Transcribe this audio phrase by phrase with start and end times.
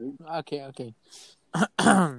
[0.00, 0.94] Okay, okay.
[1.78, 2.14] uh,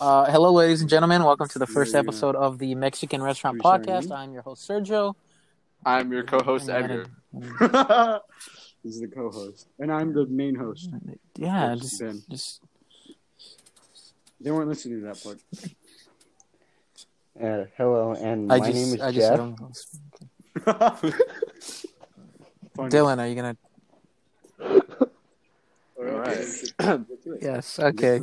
[0.00, 1.24] hello, ladies and gentlemen.
[1.24, 2.08] Welcome to the first Yeah, yeah.
[2.08, 4.12] episode of the Mexican Restaurant Should we start Podcast.
[4.14, 5.14] I'm your host, Sergio.
[5.86, 7.06] I'm your co-host Edgar.
[8.82, 10.90] He's the co-host, and I'm the main host.
[11.36, 12.22] Yeah, just, Ben.
[12.28, 12.60] just
[14.40, 15.38] They weren't listening to that part.
[17.42, 19.36] Uh, hello, and I my just, name is I Jeff.
[19.38, 19.56] don't.
[22.90, 23.48] Dylan, are you gonna?
[23.48, 23.56] All
[26.04, 27.04] right.
[27.40, 27.78] Yes.
[27.78, 28.20] Okay.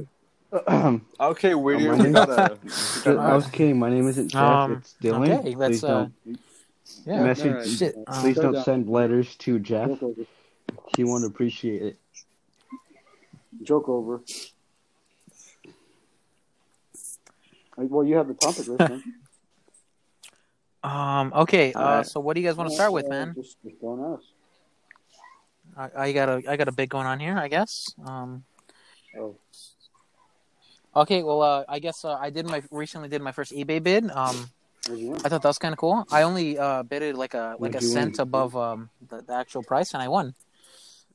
[0.67, 1.97] Um, okay, my weirdo.
[2.03, 2.33] name- gotta.
[2.41, 3.77] I gotta- was kidding.
[3.79, 4.41] My name isn't Jeff.
[4.41, 5.39] Um, it's Dylan.
[5.39, 6.13] okay, let's, Please uh, don't,
[7.05, 7.23] Yeah.
[7.23, 7.67] Message- Alright.
[7.67, 7.95] Shit.
[8.07, 8.63] Uh, please start don't down.
[8.63, 9.91] send letters to Jeff.
[10.97, 11.97] He won't appreciate it.
[13.63, 14.21] Joke over.
[17.77, 19.03] Uh, Well, you have the topic list, man.
[20.81, 21.33] Um.
[21.35, 21.73] Okay.
[21.73, 21.79] Uh.
[21.79, 22.07] Alright.
[22.07, 23.33] So, what do you guys want to start with, man?
[23.35, 24.23] Just, just don't ask.
[25.79, 27.37] I, I got a, I got a big going on here.
[27.37, 27.95] I guess.
[28.05, 28.43] Um.
[29.17, 29.35] Oh.
[30.95, 31.23] Okay.
[31.23, 34.11] Well, uh, I guess uh, I did my recently did my first eBay bid.
[34.11, 34.49] Um.
[34.89, 35.15] Win?
[35.23, 36.05] I thought that was kind of cool.
[36.11, 38.21] I only uh, bid it like a like a cent win?
[38.21, 40.33] above um, the, the actual price, and I won.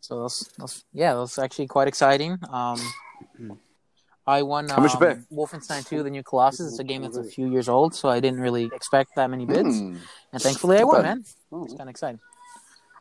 [0.01, 2.39] So that's, that's yeah, that was actually quite exciting.
[2.51, 2.79] Um,
[4.27, 5.17] I won um, How much you pay?
[5.33, 6.69] Wolfenstein 2: The New Colossus.
[6.73, 9.47] It's a game that's a few years old, so I didn't really expect that many
[9.47, 9.97] bids, Hmm.
[10.33, 11.25] and thankfully I won, man.
[11.51, 12.21] Oh, It's kind of exciting.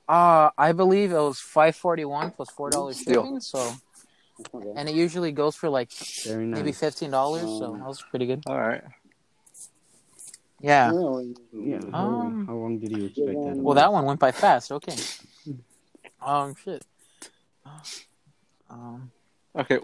[0.08, 3.24] Uh, I believe it was five forty one plus four dollars Steal.
[3.24, 3.40] shipping.
[3.40, 3.76] So,
[4.38, 4.74] that's not bad.
[4.76, 5.90] and it usually goes for like
[6.26, 6.58] Very nice.
[6.60, 7.50] maybe fifteen dollars.
[7.58, 8.44] So Um, that was pretty good.
[8.46, 8.84] All right.
[10.60, 10.92] Yeah.
[10.94, 11.22] Yeah,
[11.54, 11.80] Yeah.
[11.92, 13.56] how, Um, how long did you expect that?
[13.58, 14.72] Well, that one went by fast.
[14.72, 14.96] Okay.
[16.26, 16.82] Um, shit.
[18.70, 19.12] Um,
[19.56, 19.80] Okay.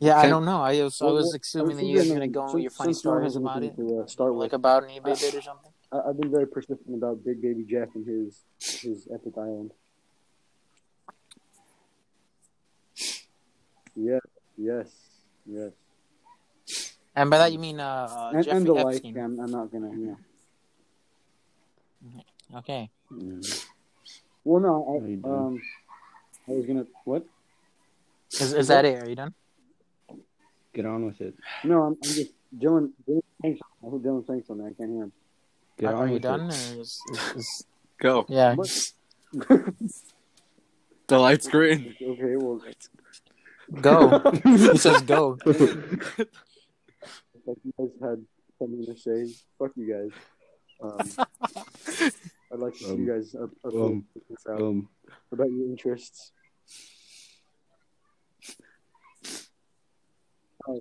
[0.00, 0.62] yeah, I don't know.
[0.62, 3.04] I was, I was assuming that you guys were gonna go with your funny since
[3.04, 5.71] no one stories about it, To, uh, start like about an eBay bid or something.
[5.92, 9.72] I, I've been very persistent about Big Baby Jeff and his his epic island.
[13.94, 14.22] Yes,
[14.56, 14.88] yes,
[15.46, 15.72] yes.
[17.14, 19.04] And by that you mean uh, uh And, Jeffrey and the like.
[19.04, 19.90] I'm, I'm not gonna.
[19.90, 20.16] You
[22.06, 22.58] know.
[22.58, 22.90] Okay.
[23.12, 23.66] Mm.
[24.44, 25.00] Well, no.
[25.24, 25.60] I, um,
[26.48, 26.86] I was gonna.
[27.04, 27.26] What?
[28.32, 29.02] Is is that it?
[29.02, 29.34] Are you done?
[30.72, 31.34] Get on with it.
[31.64, 32.92] No, I'm, I'm just Dylan.
[33.06, 33.60] Dylan thanks.
[33.84, 34.64] I hope Dylan thanks on that.
[34.64, 35.12] I can't hear him.
[35.78, 36.40] Get Are, on are you done?
[36.42, 37.64] Or is, is, is,
[37.98, 38.26] Go.
[38.28, 38.54] yeah.
[41.08, 41.94] The light's green.
[42.02, 42.36] okay.
[42.36, 42.62] Well,
[43.80, 44.18] Go.
[44.44, 45.36] he says go.
[45.44, 45.58] like
[47.64, 48.24] you guys had
[48.58, 49.34] something to say.
[49.58, 50.12] Fuck you guys.
[50.82, 51.26] Um,
[52.52, 54.88] I'd like to see Um, you guys are, are um, this out Um,
[55.32, 56.32] about your interests.
[60.68, 60.80] Oh,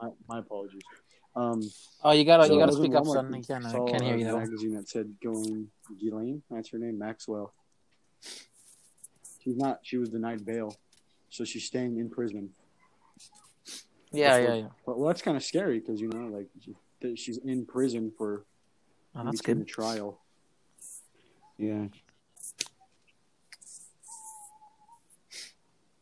[0.00, 0.82] my, my apologies.
[1.38, 1.62] Um,
[2.02, 3.34] Oh, you gotta so you gotta speak up, son.
[3.34, 4.38] I can't, I can't hear a you though.
[4.38, 5.68] magazine that said Ghislaine,
[6.00, 7.52] Ghislaine, that's her name, Maxwell.
[9.42, 9.80] She's not.
[9.82, 10.74] She was denied bail,
[11.30, 12.50] so she's staying in prison.
[14.12, 14.68] Yeah, That's yeah, what- yeah.
[14.86, 18.44] But well, that's kind of scary because you know, like she, she's in prison for
[19.14, 19.60] Oh, that's good.
[19.60, 20.20] the trial.
[21.56, 21.86] yeah.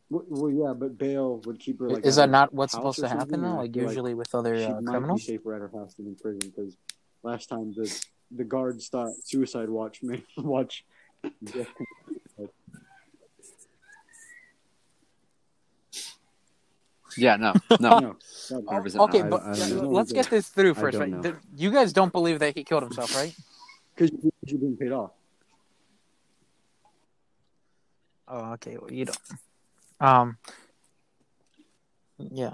[0.09, 2.05] Well, well, yeah, but bail would keep her like.
[2.05, 3.57] is that not what's supposed to happen something, though?
[3.57, 5.25] Like feel like usually with other she uh, might criminals.
[5.25, 6.77] be safer at her house than in prison because
[7.23, 7.93] last time the
[8.31, 10.85] the guards thought Suicide Watch made watch.
[11.41, 11.63] Yeah.
[17.17, 17.29] No.
[17.37, 17.53] No.
[17.79, 18.15] no, no,
[18.51, 21.21] 100% okay, I- but I don't uh, let's get this through first, right?
[21.21, 23.33] The- you guys don't believe that he killed himself, right?
[23.95, 24.11] because
[24.45, 25.11] you're being paid off.
[28.27, 28.77] Oh, okay.
[28.77, 29.17] Well, you don't.
[29.99, 30.37] Um.
[32.17, 32.53] Yeah.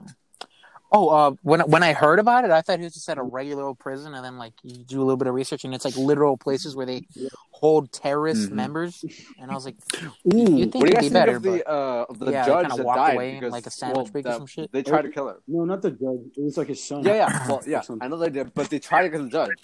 [0.95, 3.23] Oh, uh, when when I heard about it, I thought he was just at a
[3.23, 5.85] regular old prison, and then like you do a little bit of research, and it's
[5.85, 7.07] like literal places where they
[7.51, 8.55] hold terrorist Mhm.
[8.55, 9.03] members,
[9.39, 11.35] and I was like, Ooh, You'd think what do you it'd guys be think better,
[11.37, 13.53] of the uh of the Yeah, they judge kinda that walked died away in, because
[13.53, 14.71] like, a sandwich well, break or some shit.
[14.71, 15.37] They tried to kill her.
[15.47, 16.29] No, not the judge.
[16.37, 17.03] It was like his son.
[17.03, 17.81] Yeah, yeah, well, yeah.
[17.99, 19.55] I know they did, but they tried to kill the judge.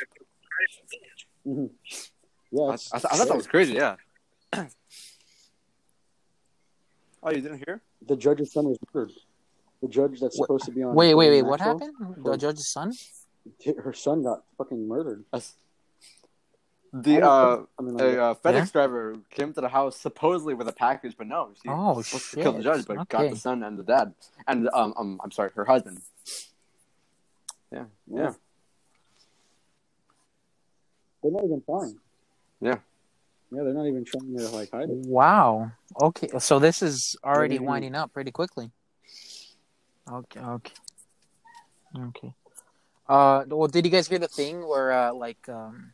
[1.45, 1.69] Mhm.
[2.51, 3.73] Yeah, I, I, I thought that was crazy.
[3.73, 3.97] Yeah.
[7.23, 7.81] oh, you didn't hear?
[8.07, 9.13] the judge's son was murdered.
[9.81, 10.95] The judge that's Wait- supposed to be on.
[10.95, 11.41] Wait, wait, wait.
[11.43, 12.25] What Maxwell, happened?
[12.25, 12.93] The judge's son?
[13.83, 15.23] Her son got fucking murdered.
[16.91, 18.65] The uh, I mean, like, a uh, FedEx Yeah?
[18.71, 22.25] driver came to the house supposedly with a package, but no, she Oh was supposed
[22.25, 22.33] shit!
[22.39, 24.13] to kill the judge, but got the son and the dad,
[24.47, 26.01] and um, um, I'm sorry, her husband.
[27.71, 28.33] Yeah, yeah.
[31.21, 31.99] They're not even fine.
[32.59, 32.77] Yeah.
[33.51, 34.95] Yeah, they're not even trying to like hide it.
[34.95, 35.71] Wow.
[36.01, 37.61] Okay, so this is already Yeah.
[37.61, 38.71] winding up pretty quickly.
[40.11, 40.73] Okay, okay,
[41.97, 42.33] okay.
[43.07, 45.93] Uh, well, did you guys hear the thing where, uh, like, um,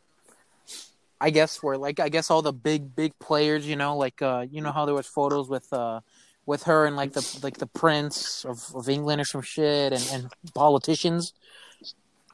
[1.18, 4.46] I guess where, like, I guess all the big, big players, you know, like, uh,
[4.50, 6.00] you know how there was photos with, uh,
[6.46, 10.08] with her and like the like the prince of, of England or some shit and,
[10.12, 11.32] and politicians.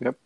[0.01, 0.19] Yep.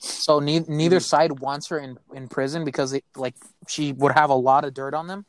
[0.00, 3.34] So ne- neither side wants her in, in prison because it, like
[3.68, 5.26] she would have a lot of dirt on them.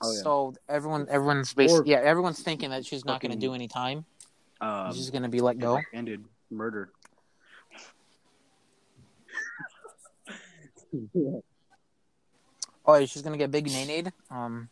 [0.00, 0.22] Oh, yeah.
[0.22, 4.04] So everyone everyone's basically yeah everyone's thinking that she's not going to do any time.
[4.60, 5.80] Um, she's going to be let go.
[5.92, 6.90] ended murder.
[12.84, 14.12] Oh, she's gonna get big nade.
[14.30, 14.68] Um,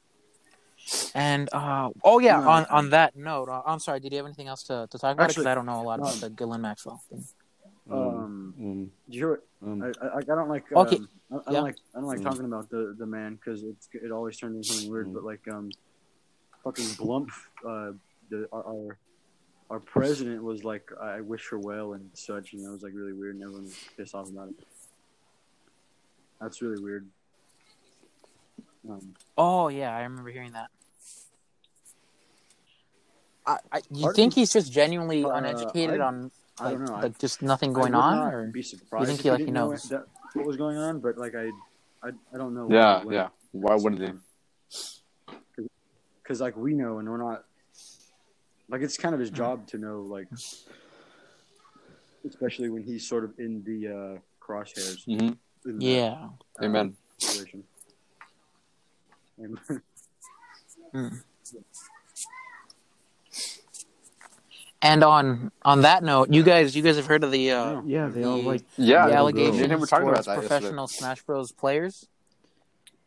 [1.15, 4.01] and uh, oh yeah, No, on on that note, uh, I'm sorry.
[4.01, 5.29] Did you have anything else to, to talk about?
[5.29, 7.25] Because I don't know a lot about um, the Ghislaine Maxwell thing.
[8.45, 9.41] Um, Um, Did you hear
[10.03, 10.65] I, I, I don't like.
[10.73, 10.97] Okay.
[10.97, 11.53] Um, I, I Yeah.
[11.53, 11.77] don't like.
[11.95, 12.25] I don't like Mm.
[12.25, 15.09] talking about the the man because it's it always turns into something weird.
[15.09, 15.15] Mm.
[15.15, 15.71] But like um,
[16.63, 17.29] fucking Blump,
[17.67, 17.93] uh,
[18.31, 18.99] the our, our
[19.71, 23.15] our president was like, I wish her well and such, and that was like really
[23.15, 24.55] weird, and everyone was pissed off about it.
[26.41, 27.07] That's really weird.
[28.89, 30.69] Um, Oh yeah, I remember hearing that.
[33.47, 36.85] I, I, you Part think he's just genuinely Uh, uneducated I- on I like, don't
[36.87, 36.95] know.
[36.95, 39.49] I- just nothing I going would on, not or be surprised think he, like, didn't
[39.49, 39.83] he know knows?
[39.85, 41.51] that, what was going on, but like I,
[42.03, 42.69] I, I don't know.
[42.71, 43.29] Yeah, yeah.
[43.53, 45.65] Why wouldn't he?
[46.23, 47.45] Because like we know, and we're not.
[48.69, 50.27] Like it's kind of his job to know, like,
[52.27, 55.05] especially when he's sort of in the uh, crosshairs.
[55.05, 55.33] hmm
[55.67, 56.29] in that, yeah.
[56.61, 56.95] uh, Amen.
[57.19, 57.65] situation.
[59.39, 59.83] Amen.
[64.85, 68.09] And on on that note, you guys you guys have heard of the uh, yeah,
[68.09, 68.63] they all the- like.
[68.77, 70.47] Yeah, the allegations me and were talking about that yesterday.
[70.49, 71.53] professional Smash Bros.
[71.53, 72.07] players?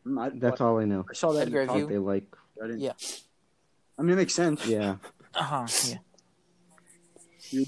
[0.05, 1.05] Mm, I, That's all I know.
[1.07, 1.47] I saw that.
[1.47, 2.25] in Edgar, you- They like.
[2.61, 2.93] I didn't, Yeah.
[3.99, 4.65] I mean, it makes sense.
[4.65, 4.95] Yeah.
[5.35, 5.67] Uh huh.
[5.87, 5.97] Yeah.
[7.51, 7.65] You,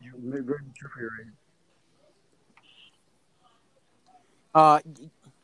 [0.00, 1.32] you very true for your age.
[4.54, 4.80] Uh,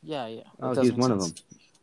[0.02, 0.40] yeah, yeah.
[0.40, 1.32] It Oh, he's make one of them.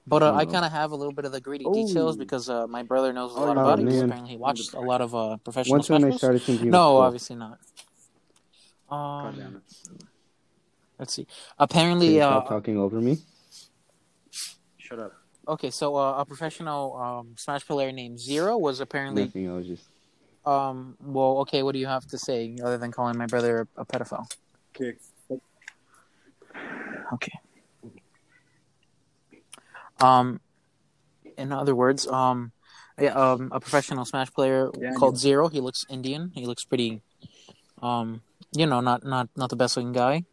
[0.05, 1.73] But uh, one I kind of have a little bit of the greedy Oh.
[1.73, 3.61] details because uh, my brother knows a Oh, lot yeah.
[3.61, 3.85] about Oh, it.
[3.85, 6.69] Because apparently he watched a lot of uh, professional Once when Smash I started thinking.
[6.69, 7.57] No, of obviously not.
[8.89, 9.63] God Um, damn it.
[10.99, 11.23] let's see.
[11.25, 13.17] Can Apparently, you uh, stop talking over me?
[14.77, 15.13] Shut up.
[15.47, 19.49] okay, so uh, a professional um, Smash player named Zero was apparently Nothing.
[19.49, 19.87] I was just.
[20.45, 20.95] um.
[20.99, 21.63] Well, okay.
[21.63, 24.29] What do you have to say other than calling my brother a pedophile?
[24.73, 24.99] Kick.
[27.13, 27.31] Okay.
[29.99, 30.39] Um,
[31.37, 32.51] in other words, um,
[32.99, 34.99] yeah, um, a professional Smash player Daniel.
[34.99, 35.47] called Zero.
[35.49, 36.31] He looks Indian.
[36.33, 37.01] He looks pretty,
[37.81, 40.25] um, you know, not not not the best looking guy.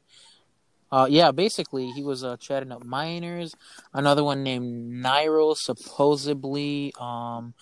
[0.92, 3.54] Uh, yeah, basically he was uh, chatting up minors.
[3.94, 7.54] Another one named Nairo supposedly um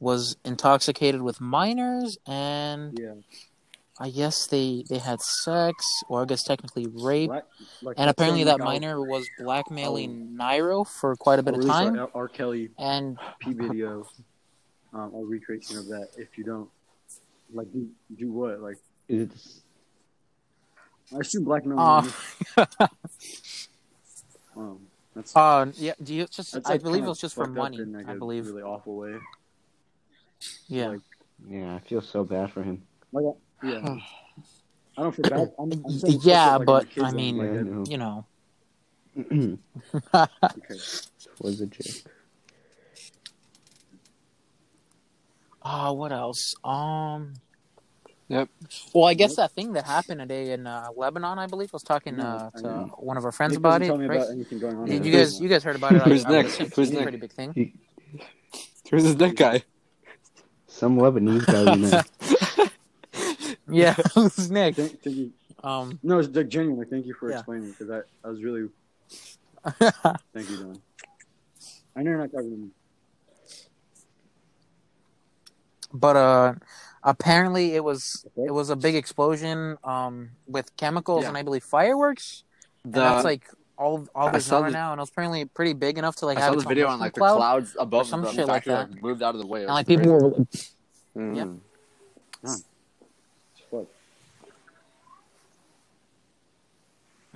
[0.00, 3.14] was intoxicated with minors, and Yeah.
[4.00, 7.30] I guess they they had sex, or I guess technically rape.
[7.30, 7.44] Black,
[7.82, 11.66] like, And apparently that like, minor was blackmailing Nairo for quite a I'll, bit of
[11.66, 11.98] time.
[11.98, 12.28] our R.
[12.28, 14.06] Kelly And P video.
[14.94, 16.68] Um, I'll recreate some of that if you don't.
[17.52, 18.60] Like, do, do what?
[18.60, 18.76] Like,
[19.08, 19.32] Is it?
[19.34, 19.60] s-
[21.14, 21.78] I assume blackmail.
[21.78, 22.06] uh,
[24.56, 24.78] um,
[25.14, 26.54] that's, uh, yeah, do you just?
[26.56, 27.78] I like, believe it was just for money.
[27.80, 28.46] in, like, I a believe.
[28.46, 29.16] really awful way.
[30.68, 30.88] Yeah.
[30.88, 31.00] like-
[31.48, 32.82] Yeah, I feel so bad for him.
[33.12, 33.24] Like,
[33.62, 33.96] yeah.
[34.96, 35.52] I don't feel bad.
[35.58, 37.84] I'm, I'm saying Yeah, like, but, on the kids I mean, like, Yeah, I know.
[39.16, 39.58] you know.
[40.44, 40.76] okay.
[41.40, 42.12] Was a joke.
[45.62, 46.54] Oh, what else?
[46.64, 47.34] Um.
[48.28, 48.48] Yep.
[48.94, 51.82] Well, I guess that thing that happened today in uh, Lebanon, I believe, I was
[51.82, 52.94] talking uh, to know.
[52.98, 53.86] one of our friends Nick about it.
[53.86, 54.18] tell me right?
[54.18, 54.84] about anything going on.
[54.84, 56.02] Did you guys, you guys heard about it?
[56.02, 56.54] Who's I next?
[56.54, 57.02] assume it's Who's a next?
[57.04, 57.52] pretty big thing.
[57.54, 57.74] He,
[58.90, 59.62] Who's this neck guy?
[60.66, 62.02] some Lebanese guy we know.
[63.70, 64.76] Yeah, who's Nick?
[64.76, 65.32] Thank, thank you.
[65.62, 66.86] Um, No, it's like genuinely.
[66.86, 67.36] Thank you for Yeah.
[67.38, 68.68] explaining because I, I was really.
[70.34, 70.80] Thank you, Don.
[71.96, 72.68] I know you're not talking to me.
[75.92, 76.54] but uh,
[77.02, 78.46] apparently it was Okay.
[78.48, 81.28] it was a big explosion um with chemicals Yeah.
[81.28, 82.44] and I believe fireworks.
[82.84, 83.48] And that's like
[83.78, 86.26] all all I this right the- now, and it was apparently pretty big enough to
[86.26, 88.46] like I have saw its video on mushroom like the clouds above some the shit
[88.46, 88.90] like factory that.
[88.92, 89.60] like, moved out of the way.
[89.60, 90.68] And was like people crazy.
[91.14, 91.36] were Mm.
[92.44, 92.54] Yep.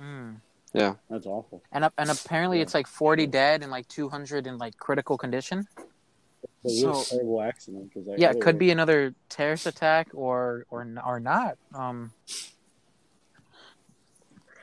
[0.03, 0.35] Mm.
[0.73, 1.61] Yeah, that's awful.
[1.71, 2.63] and and apparently Yeah.
[2.63, 5.67] it's like forty dead and like two hundred in like critical condition.
[6.63, 7.93] It's a So- terrible accident.
[7.93, 11.57] Cause like, Yeah, it could be another terrorist attack or or or not.
[11.73, 12.11] Um,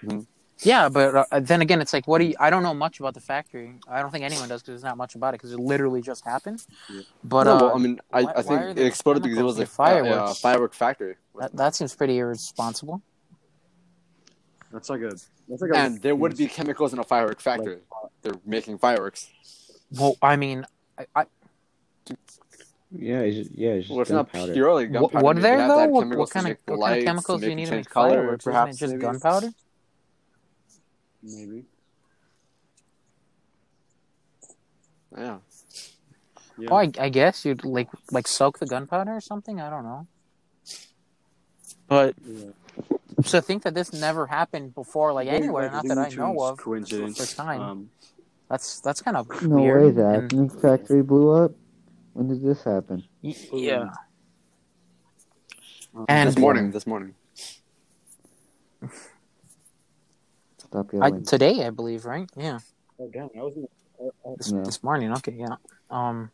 [0.02, 0.26] Mhm.
[0.62, 2.34] Yeah, but uh, then again, it's like, what do you?
[2.38, 3.78] I don't know much about the factory.
[3.88, 6.22] I don't think anyone does because there's not much about it because it literally just
[6.24, 6.66] happened.
[6.90, 7.00] Yeah.
[7.24, 9.56] But no, uh, well, I mean, I, why- I think it exploded because it was
[9.56, 10.40] chemicals like near a fireworks?
[10.40, 11.16] firework factory.
[11.38, 13.00] that, that seems pretty irresponsible.
[14.72, 15.10] That's like a.
[15.48, 15.76] That's like a.
[15.76, 17.78] And there would be chemicals in a firework factory.
[18.22, 19.28] They're making fireworks.
[19.98, 20.64] Well, I mean,
[20.98, 21.24] I, I
[22.92, 24.52] Yeah, it's just, yeah, it's just Well, it's not gunpowder.
[24.52, 25.24] purely What, gunpowder.
[25.24, 25.86] what They there though?
[25.86, 27.86] What, what kind of make the what kind of chemicals do you need to change
[27.86, 28.46] make color, fireworks?
[28.46, 29.50] Isn't it perhaps, just gunpowder?
[31.22, 31.64] Maybe.
[35.16, 35.38] Yeah.
[36.58, 36.68] Yeah.
[36.70, 39.60] Oh, I, I guess you'd like like soak the gunpowder or something.
[39.60, 40.06] I don't know.
[41.88, 42.50] But yeah.
[43.24, 46.32] To think that this never happened before, like Very, anywhere, like, not that I know
[46.34, 47.18] Tunes of, Coincidence.
[47.18, 47.60] first time.
[47.60, 47.90] Um,
[48.48, 49.82] that's that's kind of No weird.
[49.84, 51.52] way, the and- Acme factory blew up.
[52.12, 53.04] When did this happen?
[53.22, 53.90] y- yeah.
[55.94, 56.70] um, And- This morning.
[56.72, 57.14] This morning.
[60.58, 62.28] Stop I, today, I believe, right?
[62.36, 62.58] Yeah,
[63.00, 63.54] oh, damn, I was.
[64.00, 64.62] I, I, this, Yeah.
[64.62, 65.12] this morning.
[65.14, 65.56] Okay, yeah.
[65.90, 66.30] Um,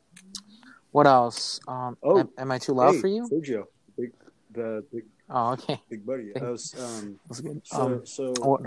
[0.92, 1.58] what else?
[1.66, 3.26] Um, Oh, am, am I too loud hey, for you?
[3.32, 3.64] Sergio,
[3.98, 4.12] big,
[4.52, 6.32] the big, Oh, okay, big buddy.
[6.36, 7.60] I was, um, that's good.
[7.66, 8.60] so, Um, so what,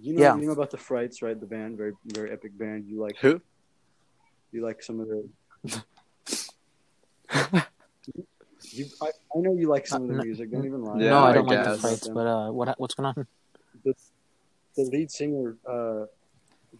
[0.00, 0.36] you know, yeah.
[0.36, 1.38] you know about the Frights, right?
[1.38, 2.86] The band, very, very epic band.
[2.86, 3.40] You like, Who?
[4.52, 5.22] you like some of their.
[8.72, 10.50] You, I, I know you like some of the no- music.
[10.50, 10.98] Don't even lie.
[11.00, 11.80] Yeah, no, I I don't like the guess.
[11.80, 12.08] fights.
[12.08, 13.26] But uh, what what's going on?
[13.84, 13.94] the,
[14.76, 16.06] the lead singer uh,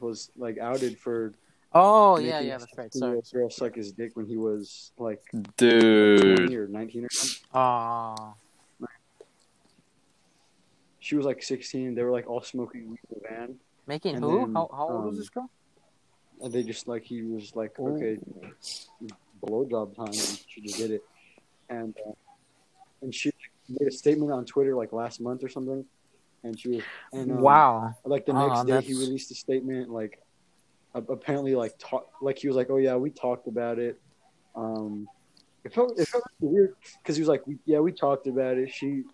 [0.01, 1.35] was like outed for
[1.73, 2.93] Oh yeah, making yeah, a that's right.
[2.95, 3.21] Sorry.
[3.33, 5.23] girl suck his dick when he was like
[5.57, 6.39] Dude.
[6.39, 7.37] 20 or 19 or something.
[7.55, 8.35] Oh,
[11.09, 11.95] She was like 16.
[11.95, 13.55] They were like all smoking weed in the van,
[13.87, 14.41] making And who?
[14.41, 15.51] then, how how old was um, this girl?
[16.43, 17.95] and they just like he was like, Oh.
[17.95, 18.19] okay,
[19.43, 21.03] blowjob time, and she just did it,
[21.71, 22.13] and uh,
[23.01, 23.33] and she
[23.71, 25.83] made a statement on Twitter like last month or something,
[26.45, 26.83] and she was
[27.15, 27.95] and um, wow.
[28.05, 30.21] like the next day he released a statement like
[30.95, 33.99] apparently like talk like he was like oh yeah we talked about it
[34.57, 35.09] um
[35.65, 39.05] it felt it felt weird because he was like yeah we talked about it she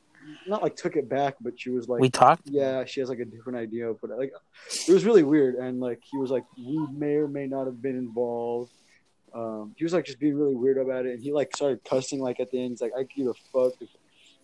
[0.47, 2.43] not like took it back but she was like we talked.
[2.49, 4.33] yeah she has like a different idea but like
[4.89, 5.55] it was really weird.
[5.57, 8.73] And like he was like we may or may not have been involved.
[9.35, 11.15] Um he was like just being really weird about it.
[11.15, 12.71] And he like started cussing like at the end.
[12.71, 13.91] He's like i give a fuck if,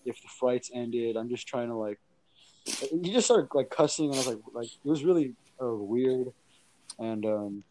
[0.04, 1.16] if the frights ended.
[1.16, 1.98] I'm just trying to like
[2.64, 4.06] he just started like cussing.
[4.06, 6.32] And i was like like it was really uh, weird.
[6.98, 7.64] And um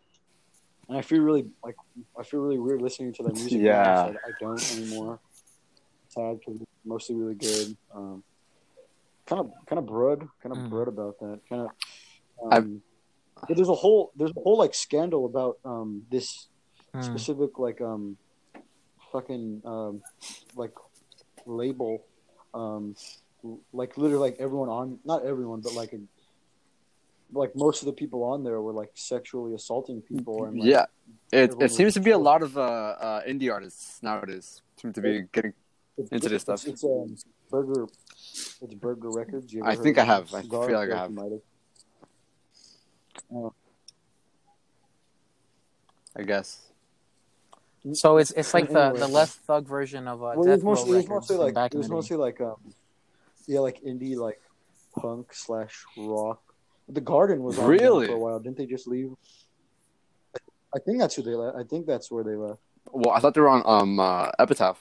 [0.87, 1.75] and i feel really like
[2.19, 3.61] i feel really weird listening to that music.
[3.61, 3.83] Yeah.
[3.83, 5.19] now, so I, I don't anymore.
[6.09, 8.24] Sad because it's mostly really good um
[9.27, 10.69] kind of kind of broad kind of Mm.
[10.72, 11.69] broad about that kind of
[12.51, 12.81] I- um
[13.48, 16.29] but there's a whole there's a whole like scandal about um this
[16.93, 17.01] Hmm.
[17.10, 18.17] specific like um
[19.12, 20.01] fucking um
[20.62, 20.74] like
[21.46, 21.93] label
[22.62, 22.96] um
[23.72, 26.00] like literally like everyone on not everyone but like a,
[27.31, 30.86] like most of the people on there were like sexually assaulting people and like, Yeah.
[31.31, 32.62] It, it seems to be a lot of uh,
[33.08, 35.53] uh, indie artists nowadays seem to be getting.
[36.00, 36.74] It's, into this it's- stuff.
[36.74, 37.15] It's, um
[37.51, 37.86] Burger
[38.62, 39.51] it's Burger Records.
[39.53, 40.34] You I think I have.
[40.34, 41.12] I feel like I have.
[41.12, 41.32] might.
[46.15, 46.62] I guess.
[47.94, 49.00] So it's it's like the, Anyway.
[49.00, 51.29] the less thug version of uh, well, it Death was Row mostly, it was Records
[51.29, 52.56] mostly like back it was mostly like um
[53.48, 54.39] yeah like indie like
[55.00, 56.41] punk slash rock.
[56.89, 58.08] The Garden was on Really?
[58.08, 58.39] for a while.
[58.39, 59.12] Didn't they just leave?
[60.75, 61.56] I think that's who they left.
[61.58, 62.60] I think that's where they left.
[62.91, 64.77] Well, I thought they were on um uh, Epitaph.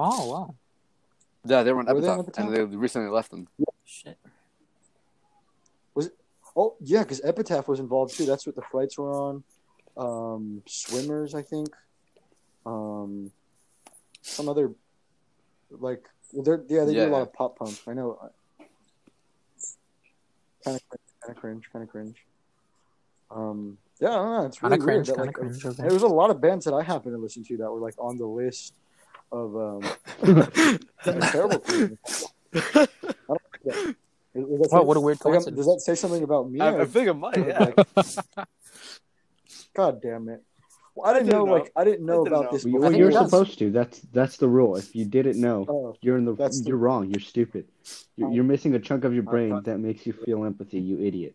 [0.00, 0.54] Oh wow,
[1.44, 3.48] Yeah, they were on Were they on Epitaph, and they recently left them.
[3.84, 4.16] shit.
[5.94, 6.12] Was it
[6.56, 8.24] oh yeah, because Epitaph was involved too.
[8.24, 9.42] That's what the Frights were on.
[9.96, 11.68] Um, Swimmers, I think.
[12.64, 13.32] Um,
[14.22, 14.70] some other
[15.70, 17.76] like well, they're yeah they do a lot of pop punk.
[17.88, 18.18] I know.
[20.64, 21.00] Kind of kind
[21.30, 22.16] of cringe, kind of cringe.
[23.30, 24.46] Um, yeah, I don't know.
[24.46, 24.96] It's Kind really of weird.
[24.96, 25.76] cringe, that, kind like, of cringe.
[25.76, 25.92] There Okay.
[25.94, 28.16] was a lot of bands that I happen to listen to that were like on
[28.16, 28.74] the list
[29.32, 29.82] of um,
[31.04, 31.98] terrible things.
[32.54, 32.88] I
[33.26, 33.94] don't like that.
[34.34, 36.60] Is- is that Wow, what a weird like, does that say something about me?
[36.60, 37.36] I, or- I think it might.
[37.38, 37.72] Yeah.
[37.96, 38.46] like-
[39.74, 40.42] God damn it!
[40.94, 41.52] Well, I didn't, didn't know, know.
[41.54, 42.50] Like I didn't know I didn't about know.
[42.52, 42.64] this.
[42.64, 42.92] Well, before.
[42.92, 43.70] you're it supposed to.
[43.70, 44.76] That's that's the rule.
[44.76, 46.34] If you didn't know, Oh, you're in the.
[46.34, 47.10] The- you're wrong.
[47.10, 47.66] You're stupid.
[48.16, 50.80] You're, you're missing a chunk of your brain thought- that makes you feel empathy.
[50.80, 51.34] You idiot.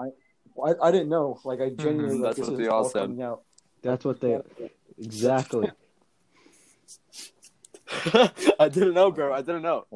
[0.00, 1.38] I, I didn't know.
[1.44, 2.18] Like I genuinely.
[2.18, 2.22] Mhm.
[2.22, 3.02] like, That's this what is they all all said.
[3.02, 3.42] coming out.
[3.82, 4.40] That's what they.
[4.98, 5.70] Exactly.
[8.60, 9.32] I didn't know, bro.
[9.32, 9.86] I didn't know.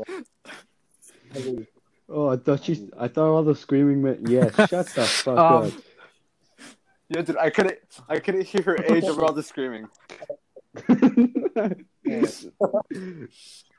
[2.14, 2.90] Oh, I thought she.
[2.98, 4.54] I thought all the screaming meant yes.
[4.68, 5.72] Shut the fuck Um, up.
[7.08, 7.38] Yeah, dude.
[7.38, 7.78] I couldn't.
[8.06, 9.88] I couldn't hear her age over all the screaming.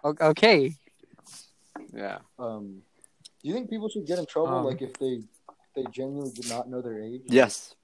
[0.04, 0.74] O- Okay.
[1.94, 2.20] Yeah.
[2.40, 2.82] Um,
[3.42, 5.22] do you think people should get in trouble Um, like if they
[5.76, 7.22] they genuinely did not know their age?
[7.26, 7.76] Yes.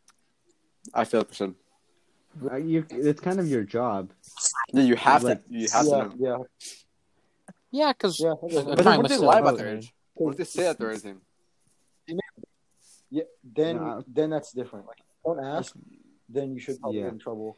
[0.93, 1.49] I feel like we should.
[1.51, 1.53] Uh,
[2.63, 4.11] you, it's kind of your job.
[4.73, 5.53] Yeah, you have Like- to.
[5.53, 6.15] You have yeah, to know.
[6.19, 6.37] yeah,
[7.71, 8.31] Yeah, because yeah.
[8.31, 9.93] Uh, But then what but if they lie about their age?
[10.15, 11.19] What if they say that they're 18?
[13.11, 14.01] Yeah, then Nah.
[14.07, 14.85] then that's different.
[14.85, 15.75] Like, don't ask,
[16.27, 17.07] then you should probably Yeah.
[17.09, 17.57] in trouble.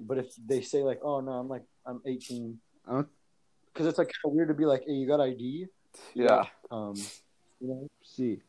[0.00, 4.24] but if they say like, "Oh no, I'm like I'm 18," because it's like kind
[4.26, 5.68] of weird to be like, "Hey, you got ID?"
[6.14, 6.44] Yeah.
[6.70, 6.94] Um,
[7.60, 8.42] you know, see.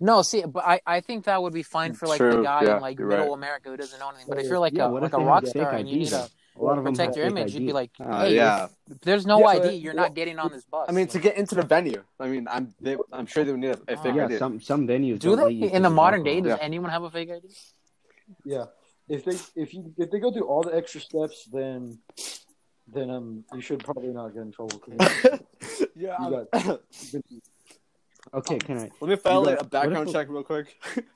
[0.00, 2.76] No, see, but I, I think that would be fine for like the guy yeah,
[2.76, 3.32] in like middle right.
[3.32, 4.26] America who doesn't know anything.
[4.28, 6.24] But if you're like Yeah, a like a rock star and you need then?
[6.24, 7.74] to A lot of protect have your fake image, you'd be IDs.
[7.74, 8.68] like, Uh, hey, yeah.
[9.02, 10.86] there's no Yeah, ID, you're well, not getting on this bus.
[10.88, 13.50] I mean, Like, to get into the venue, I mean, I'm they, I'm sure they
[13.52, 14.38] would need a, a fake yeah, ID.
[14.38, 16.40] some some venues do they in the modern day?
[16.40, 17.48] Does anyone have a fake ID?
[18.44, 18.66] yeah.
[19.08, 21.98] If they if you if they go through all the extra steps, then
[22.92, 24.80] then um you should probably not get in trouble.
[25.96, 26.44] yeah.
[28.26, 28.90] You I'm- Okay, can I?
[29.00, 30.76] Let me file like, a background what if- check real quick.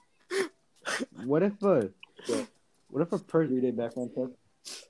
[1.25, 1.91] What if a
[2.27, 2.45] Yeah.
[2.89, 4.29] what if a per, three day background check.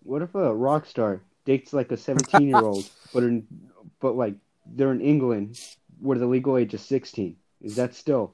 [0.05, 3.47] what if a rock star dates like a seventeen year old, but in,
[4.01, 4.35] but like
[4.65, 5.59] they're in England
[6.01, 7.37] where the legal age is sixteen?
[7.61, 8.33] Is that still?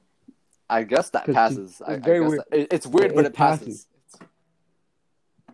[0.69, 1.81] I guess that passes.
[1.85, 2.41] I, I very guess weird.
[2.51, 3.87] that- it- it's weird, It- but it it passes.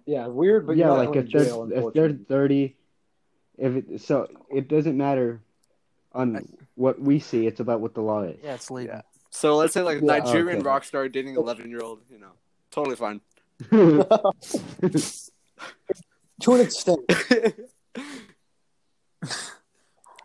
[0.06, 1.70] Yeah, weird, but yeah, you're like going if to they're jail.
[1.88, 2.76] if they're thirty,
[3.58, 5.42] if it so it doesn't matter
[6.12, 6.34] on
[6.76, 7.48] what we see.
[7.48, 8.40] It's about what the law is.
[8.44, 8.96] Yeah, it's legal.
[8.96, 9.02] Yeah.
[9.30, 10.68] So let's say like Yeah, Nigerian okay.
[10.68, 12.02] rock star dating eleven year old.
[12.10, 12.32] You know,
[12.72, 13.22] totally fine.
[16.42, 17.00] to an extent.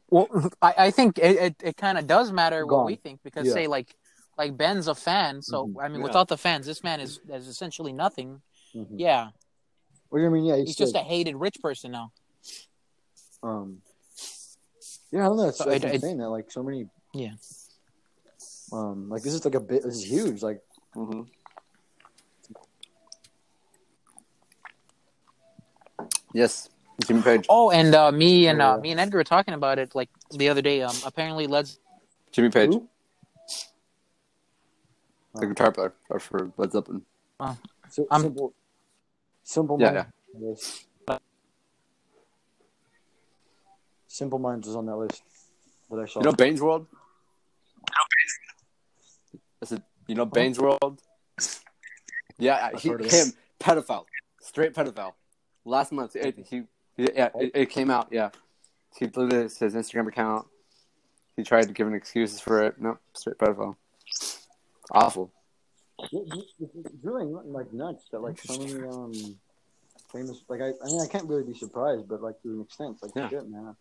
[0.08, 0.28] Well,
[0.62, 3.54] I, I think it, it, it kind of does matter what we think because Yeah.
[3.54, 3.96] say like
[4.38, 5.82] like Ben's a fan, so Mhm.
[5.82, 6.04] I mean Yeah.
[6.04, 8.40] without the fans, this man is is essentially nothing.
[8.74, 8.86] Mhm.
[9.00, 9.30] Yeah,
[10.08, 10.44] What do you mean?
[10.44, 12.12] Yeah, he's just a hated rich person now.
[13.42, 13.82] Um,
[15.16, 15.44] yeah, I don't know.
[15.46, 16.88] That's, So that's I- I- insane that like so many.
[17.14, 17.32] Yeah.
[18.72, 19.82] Um, like this is like a bit.
[19.82, 20.42] This is huge.
[20.42, 20.60] Like,
[20.94, 21.22] Mm-hmm.
[26.32, 26.68] Yes,
[27.06, 27.46] Jimmy Page.
[27.48, 30.48] Oh, and uh, me and uh, me and Edgar were talking about it like the
[30.48, 30.82] other day.
[30.82, 31.70] Um, apparently Led
[32.32, 32.88] Jimmy Page, who?
[35.34, 37.02] the guitar player or for Led Zeppelin.
[37.90, 38.52] Si- I'm- simple.
[39.44, 40.08] Simple Yeah, Minds.
[40.40, 40.84] Yes.
[44.16, 45.22] Simple Minds was on that list
[45.90, 46.20] that I saw.
[46.20, 46.86] You know Bane's World.
[49.60, 51.02] Is it you know Bane's World?
[52.38, 54.06] Yeah, he, him pedophile,
[54.40, 55.12] straight pedophile.
[55.66, 56.62] Last month, it, he
[56.96, 58.08] yeah, it, it came out.
[58.10, 58.30] Yeah,
[58.98, 60.46] he deleted his his Instagram account.
[61.36, 62.80] He tried giving excuses for it.
[62.80, 63.76] No, straight pedophile.
[64.92, 65.30] Awful.
[66.10, 69.12] It- it- It's really like nuts that like so many um
[70.10, 72.96] famous like I, I mean I can't really be surprised, but like to an extent,
[73.02, 73.28] like Yeah.
[73.28, 73.76] shit, man.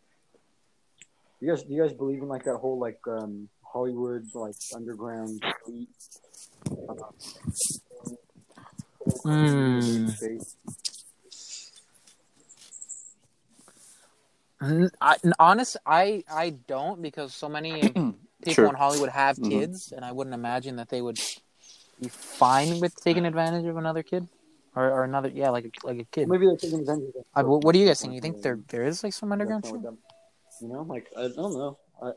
[1.42, 5.42] You guys, do you guys believe in like that whole like um Hollywood like underground
[5.68, 5.90] elite?
[6.90, 6.96] Uh,
[9.24, 10.10] Hmm.
[14.62, 18.68] N- I, honest, I I don't because so many people Sure.
[18.68, 19.50] in Hollywood have Mhm.
[19.50, 21.20] kids, and I wouldn't imagine that they would
[22.00, 24.28] be fine with taking advantage of another kid
[24.76, 26.30] or, or another yeah like a, like a kid.
[26.30, 27.48] Maybe they're taking advantage of I, that.
[27.48, 28.14] what, do you guys think?
[28.14, 29.82] You think there there is like some underground shit?
[30.62, 31.78] Not what them- You know, like I don't know.
[32.02, 32.12] I,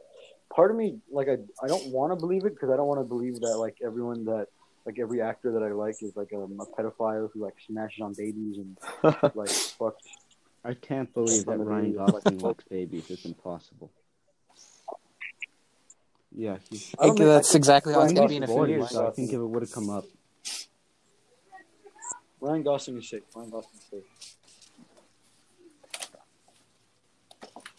[0.54, 3.00] part of me, like I, I don't want to believe it because I don't want
[3.00, 4.46] to believe that like everyone that
[4.86, 8.14] like every actor that I like is like um, a pedophile who like smashes on
[8.16, 8.76] babies and
[9.34, 9.92] like fucks.
[10.64, 13.04] I can't believe that Ryan Gosling likes babies.
[13.10, 13.90] It's impossible.
[16.34, 18.66] Yeah, he's I don't think- that's exactly how it's Ryan gonna be in a few
[18.66, 18.90] years.
[18.90, 20.04] so I think if it would have come up.
[22.40, 23.24] Ryan Gosling is sick.
[23.34, 24.37] Ryan Gosling is sick.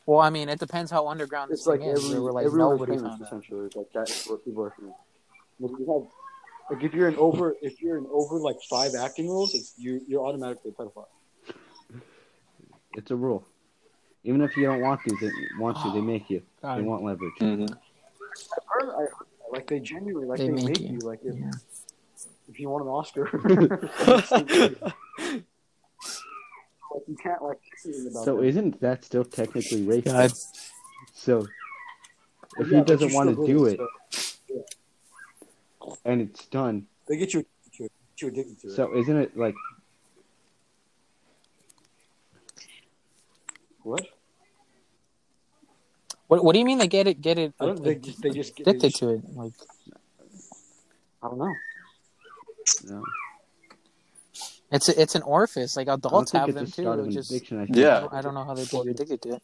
[0.09, 2.01] Well, I mean, it depends how underground this It's like thing is.
[2.01, 3.65] every There were like everyone's nobody famous found essentially.
[3.67, 4.95] It's like that's what people are famous.
[5.59, 6.07] Like, you have,
[6.71, 10.01] like if you're in over if you're in over like five acting roles, it's you
[10.07, 11.05] you're automatically a pedophile.
[12.95, 13.45] It's a rule.
[14.23, 15.91] Even if you don't want to, they want to.
[15.91, 16.41] They make you.
[16.63, 17.33] They want leverage.
[17.37, 19.05] hmm I've heard, I,
[19.51, 20.93] like they genuinely like They they, make make, you.
[20.93, 20.99] you.
[21.01, 21.51] like if, Yeah.
[22.47, 23.29] if you want an Oscar.
[26.93, 28.43] like you can't like say anything about So that.
[28.43, 30.05] isn't that still technically rape?
[30.05, 30.31] God.
[31.13, 31.45] So
[32.57, 34.25] if Yeah, he doesn't want to do it, it
[35.81, 37.91] so and it's done, they get you addicted to it.
[38.15, 38.75] Get you addicted to it.
[38.75, 39.55] so isn't it like
[43.83, 44.05] what?
[46.27, 47.21] What What do you mean they get it?
[47.21, 47.53] Get it?
[47.59, 47.83] I don't.
[47.83, 49.21] They just they just get they addicted just, to it?
[49.35, 49.53] Like
[51.23, 51.53] I don't know.
[52.85, 53.03] no?
[54.71, 55.75] It's a, it's an orifice.
[55.75, 56.91] Like adults have them too.
[56.91, 57.59] an just addiction.
[57.59, 57.77] I think.
[57.77, 57.99] I Yeah.
[58.01, 59.43] don't, I don't know how they get addicted to it.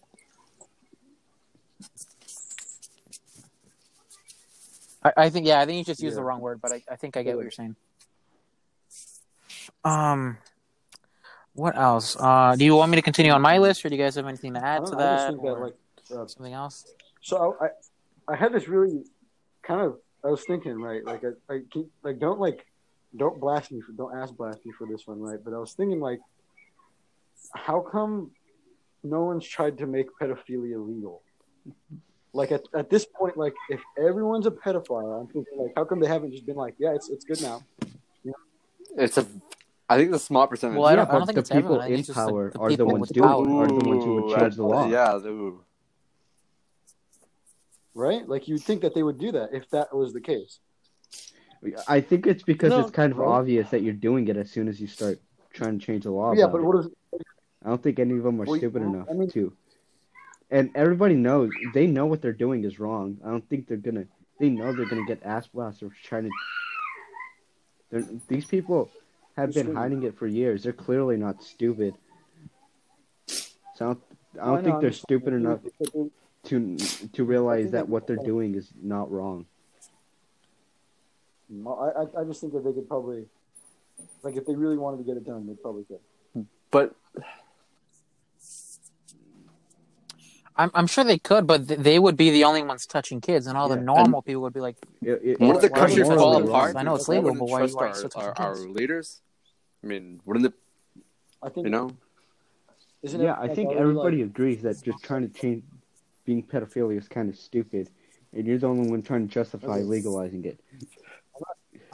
[5.04, 6.96] I, I think yeah, I think you just used the wrong word, but I, I
[6.96, 7.76] think I get what you're saying.
[9.84, 10.38] Um,
[11.54, 12.18] what else?
[12.20, 14.28] Uh, do you want me to continue on my list, or do you guys have
[14.28, 15.76] anything to add to know, I that, think that like.
[16.12, 16.86] Uh, something else?
[17.22, 17.68] so I,
[18.32, 19.04] I had this really
[19.64, 19.98] kind of.
[20.24, 22.66] I was thinking right, like I, I keep, like don't like
[23.18, 25.40] don't blast me for don't ask blast me for this one, right?
[25.44, 26.20] But I was thinking like,
[27.54, 28.32] how come
[29.04, 31.22] no one's tried to make pedophilia legal?
[32.34, 36.00] Like at, at this point, like if everyone's a pedophile, I'm thinking like, how come
[36.00, 37.64] they haven't just been like, yeah, it's it's good now?
[38.98, 39.26] It's a.
[39.88, 40.78] I think it's a small percentage.
[40.78, 42.26] Well, I don't- I don't think the it's people I think in it's just the-
[42.32, 43.64] power the are the ones doing power.
[43.64, 44.88] are the ones who would change the law.
[44.90, 45.16] Yeah.
[45.18, 45.64] ooh.
[47.94, 48.28] Right?
[48.28, 50.60] Like you'd think that they would do that if that was the case.
[51.88, 53.32] I think it's because No, it's kind of bro.
[53.32, 55.20] obvious that you're doing it as soon as you start
[55.54, 56.34] trying to change the law.
[56.34, 56.64] yeah, but it.
[56.64, 56.88] what is
[57.64, 59.54] I don't think any of them are Well, stupid enough I mean- to.
[60.52, 63.18] And everybody knows they know what they're doing is wrong.
[63.26, 64.06] I don't think they're gonna.
[64.40, 66.30] They know they're gonna get ass blasted for trying to.
[67.90, 68.92] They're, these people
[69.36, 69.80] have They're been stupid.
[69.80, 70.62] hiding it for years.
[70.62, 71.96] They're clearly not stupid.
[73.28, 73.36] So
[73.82, 74.02] I don't,
[74.40, 75.62] I don't think they're stupid enough
[76.46, 76.78] to
[77.14, 79.48] to realize that what they're doing is not wrong.
[81.68, 83.26] I, I I just think that they could probably,
[84.24, 86.46] like, if they really wanted to get it done, they probably could.
[86.72, 86.96] But
[90.58, 93.46] I'm, I'm sure they could, but th- they would be the only ones touching kids,
[93.48, 96.02] and all the Yeah, normal people would be like, It, it, wouldn't the it's country
[96.02, 96.76] country morally fall apart?
[96.76, 98.66] I know it's legal, but why- trust are our, you still our, touching our kids?
[98.68, 99.22] leaders?
[99.84, 100.54] I mean, wouldn't it?
[101.44, 101.92] I think You know,
[103.04, 105.64] Isn't yeah, it, I like, think everybody like- agrees that just trying to change
[106.26, 107.90] being pedophilia is kind of stupid,
[108.34, 110.60] and you're the only one trying to justify legalizing it.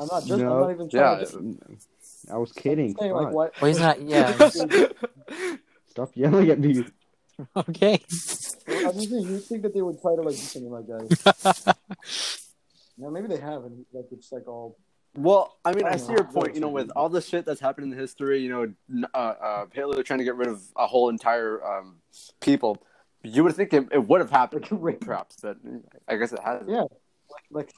[0.02, 0.42] I'm not just.
[0.42, 0.54] No.
[0.54, 1.24] I'm not even Yeah.
[1.24, 1.58] to.
[2.32, 2.96] I was kidding.
[2.98, 3.34] Saying, like, Fuck.
[3.34, 4.50] why, well, he's not, yeah,
[5.90, 6.86] Stop yelling at me.
[7.56, 8.00] okay.
[8.68, 11.76] I mean, you think that they would try to like do something like that?
[12.98, 14.78] Yeah, maybe they have, and like it's like all.
[15.16, 16.16] Well, I mean, I I see know.
[16.20, 16.56] your point.
[16.56, 19.18] You know, with all the shit that's happened in the history, you know, n- uh,
[19.18, 21.98] uh, Hitler trying to get rid of a whole entire um,
[22.40, 22.82] people,
[23.24, 24.68] you would think it, it would have happened,
[25.02, 25.58] perhaps, but
[26.08, 26.70] I guess it hasn't.
[26.70, 27.72] Yeah, like, like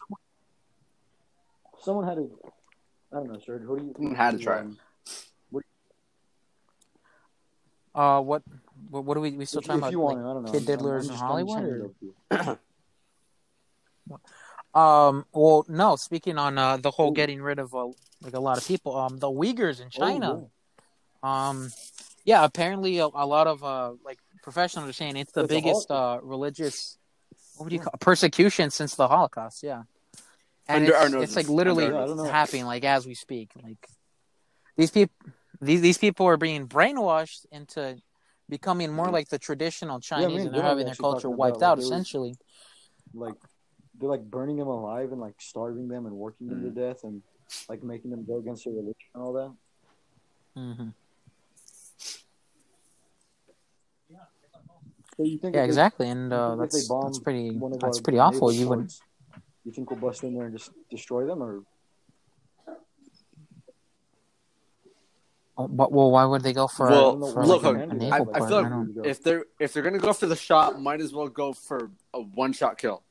[1.84, 2.40] someone, someone had to.
[3.12, 3.60] I don't know, sir.
[3.60, 3.94] Who do you?
[3.96, 4.60] Someone had to try.
[4.60, 4.78] um,
[7.96, 8.42] Uh, what,
[8.90, 9.92] what, what are we, we still if, talking if about?
[9.92, 10.52] you like, want, it, I don't know.
[10.52, 11.92] kid I'm- I'm diddlers in Hollywood,
[12.32, 12.60] or-
[14.80, 15.26] Um.
[15.32, 15.96] Well, no.
[15.98, 17.14] Speaking on uh, the whole Ooh.
[17.14, 17.90] getting rid of uh,
[18.24, 18.98] like a lot of people.
[18.98, 20.48] Um, the Uyghurs in Oh, China.
[21.24, 21.50] yeah.
[21.50, 21.70] Um,
[22.26, 22.44] yeah.
[22.44, 25.92] Apparently, a, a lot of uh like professionals are saying it's the It's a biggest
[25.92, 26.98] uh religious
[27.58, 29.62] what would you call persecution since the Holocaust.
[29.62, 29.84] Yeah.
[30.68, 31.30] And Under our it's, noses.
[31.30, 33.52] it's like literally Under happening like as we speak.
[33.62, 33.86] Like
[34.78, 35.14] these people,
[35.60, 37.98] these these people are being brainwashed into
[38.50, 41.62] becoming more like the traditional Chinese, me and and they're having their culture wiped about,
[41.62, 42.36] like, out there was- essentially.
[43.14, 43.36] like
[44.00, 46.74] they're like burning them alive and like starving them and working them Mm.
[46.74, 47.22] to death and
[47.70, 49.52] like making them go against their religion and all that.
[50.56, 50.90] hmm
[55.18, 57.60] So you think Yeah, exactly, and you uh, think if they that's bomb that's pretty
[57.82, 58.52] that's pretty awful.
[58.52, 59.02] naval You would ports,
[59.66, 61.64] You think we'll bust in there and just destroy them, or
[65.56, 66.90] Oh, But well, why would they go for?
[66.90, 69.46] Well, for look, like, look, a, a I, naval I feel like don't- if they're
[69.60, 72.78] if they're gonna go for the shot, might as well go for a one shot
[72.78, 73.04] kill.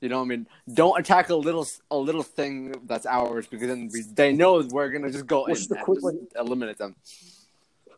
[0.00, 3.68] You know, what I mean, don't attack a little a little thing that's ours because
[3.68, 6.94] then we, they know we're gonna just go What's in the and just eliminate them.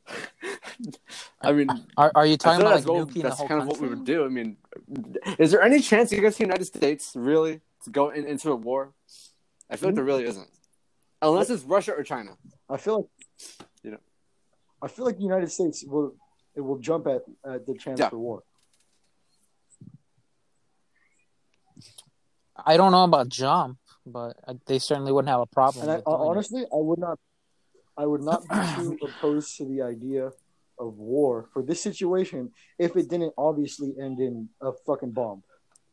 [1.43, 3.61] I mean, Are are you talking about that's, like what, nuking the that's whole kind
[3.63, 4.25] of what we would do.
[4.25, 4.57] I mean,
[5.39, 8.93] is there any chance against the United States really to go in, into a war?
[9.71, 10.09] I feel like there hmm.
[10.09, 10.49] really isn't,
[11.23, 12.33] unless it's Russia or China.
[12.69, 14.01] I feel like You know.
[14.83, 16.15] I feel like the United States will
[16.55, 18.11] it will jump at, at the chance Yeah.
[18.11, 18.43] for war.
[22.57, 25.83] I don't know about jump, but I- they certainly wouldn't have a problem.
[25.83, 26.25] And I, with doing it.
[26.25, 27.19] honestly, I would not,
[27.97, 30.31] I would not be too opposed to the idea
[30.79, 35.43] of war for this situation if it didn't obviously end in a fucking bomb,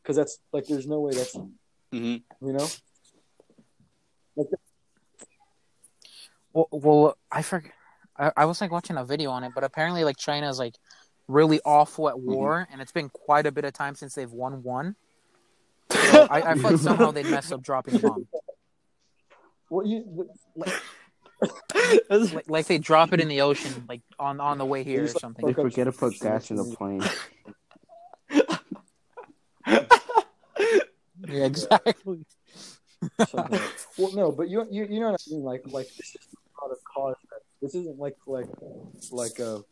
[0.02, 1.36] because that's like there's no way that's
[1.92, 2.46] Mm-hmm.
[2.46, 2.68] you know.
[6.52, 7.72] Well, well I forget.
[8.16, 10.74] I, I was like watching a video on it, but apparently, like China is like
[11.28, 14.62] really awful at war, and it's been quite a bit of time since they've won
[14.62, 14.96] one.
[16.12, 18.26] So I, I feel like somehow they'd mess up dropping a bomb.
[19.70, 20.72] Well, you like,
[22.10, 25.08] Like, like they drop it in the ocean, like on on the way here or
[25.08, 25.44] something.
[25.44, 27.02] They forget to put gas in the plane.
[31.32, 32.24] Yeah, exactly.
[33.28, 33.60] something
[33.98, 35.42] well, no, but you you you know what I mean.
[35.42, 36.26] Like like this is
[36.60, 37.16] not a cause.
[37.30, 38.48] That, this isn't like like
[39.10, 39.62] like a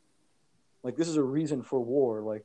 [0.82, 2.22] like this is a reason for war.
[2.22, 2.44] Like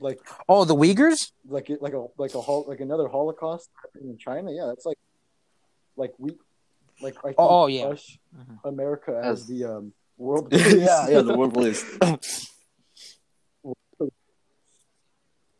[0.00, 1.32] like Oh, the Uyghurs?
[1.48, 4.52] like like a like a hol- like another Holocaust in China.
[4.52, 4.98] Yeah, that's like
[5.96, 6.32] like we
[7.00, 7.86] like I think Oh, oh, yeah.
[7.86, 8.58] us, Mhm.
[8.64, 10.48] America as As- the um world.
[10.52, 11.84] yeah, yeah, the world police.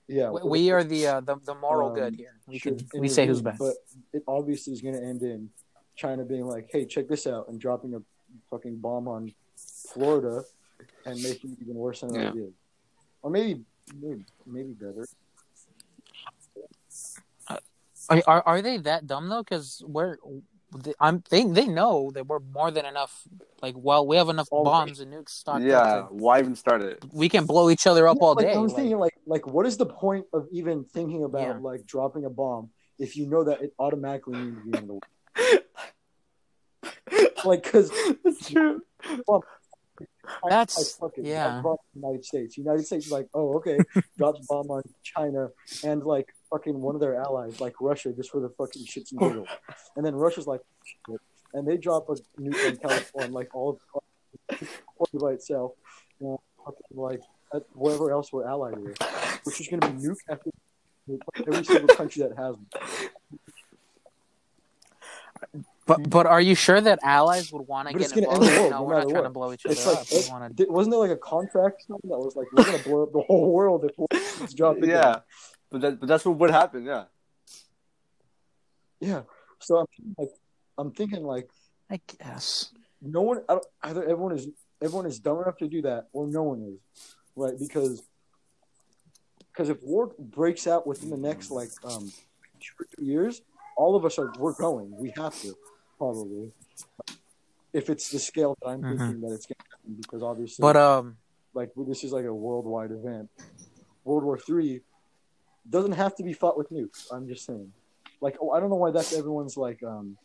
[0.06, 2.34] Yeah, We, we are the uh, the the moral Um, good here.
[2.46, 3.58] We should can we say who's best.
[3.58, 3.74] But
[4.12, 5.48] it obviously is going to end in
[5.96, 8.02] China being like, "Hey, check this out," and dropping a
[8.50, 10.44] fucking bomb on Florida
[11.06, 12.24] and making it even worse than it Yeah.
[12.26, 12.52] already is.
[13.22, 13.64] Or maybe,
[13.98, 15.06] maybe, maybe better.
[18.10, 19.42] Are, are are they that dumb though?
[19.42, 20.42] Because we're they-
[21.00, 23.22] I'm they they know that we're more than enough.
[23.62, 26.12] Like, well, we have enough Oh, bombs and nukes stocked Yeah, up.
[26.12, 27.02] why even start it?
[27.12, 28.54] we can blow each other up all like, day.
[28.54, 31.58] I was like- thinking, like, like, what is the point of even thinking about Yeah.
[31.60, 35.00] like dropping a bomb if you know that it automatically means the end of
[35.34, 35.60] the world?
[37.44, 37.90] Like, because
[38.24, 38.82] That's true.
[40.48, 41.58] That's- fucking, yeah.
[41.58, 42.58] I the United States.
[42.58, 43.78] United States is like, oh, okay,
[44.18, 45.50] drops bomb on China
[45.84, 49.22] and like fucking one of their allies, like Russia, just for the fucking shits and
[49.22, 49.28] oh.
[49.28, 49.48] giggles.
[49.96, 50.60] And then Russia's like,
[51.52, 53.80] and they drop a nuke on California, like all
[54.48, 55.72] California by itself,
[56.20, 57.20] and fucking like
[57.52, 58.96] uh, at wherever else we're allied with,
[59.44, 60.50] which is going to be nuke after
[61.46, 62.66] every single country that has them.
[65.86, 68.48] But but are you sure that allies would want to get it's gonna involved?
[68.48, 69.28] end the world, no, no we're not matter trying what.
[69.28, 70.06] to blow each other It's like up.
[70.10, 70.72] We wanna...
[70.72, 73.20] Wasn't there like a contract or something that was like we're gonna blow up the
[73.20, 74.88] whole world if we drop it?
[74.88, 75.20] Yeah,
[75.70, 76.84] but that, but that's what would happen.
[76.84, 77.04] Yeah.
[79.00, 79.22] yeah.
[79.60, 79.86] So I'm
[80.18, 80.28] like,
[80.78, 81.48] I'm thinking like
[81.90, 82.72] I guess.
[83.00, 84.48] no one, I don't, either everyone is
[84.82, 86.80] everyone is dumb enough to do that, or no one is,
[87.36, 87.54] right?
[87.58, 88.02] Because
[89.52, 92.12] because if war breaks out within the next like um
[92.60, 93.42] two years,
[93.76, 94.90] all of us are we're going.
[94.96, 95.54] We have to
[95.98, 96.52] probably.
[97.72, 98.98] If it's the scale that I'm Mhm.
[98.98, 101.16] thinking that it's going to happen, because obviously, But um,
[101.54, 103.28] like this is like a worldwide event.
[104.04, 104.82] World War Three
[105.68, 107.06] doesn't have to be fought with nukes.
[107.12, 107.72] I'm just saying.
[108.20, 110.16] Like, oh, I don't know why that's everyone's like um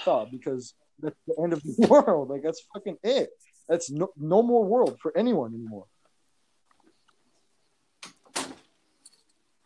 [0.00, 2.28] thought because that's the end of the world.
[2.28, 3.30] Like that's fucking it.
[3.68, 5.86] That's no no more world for anyone anymore.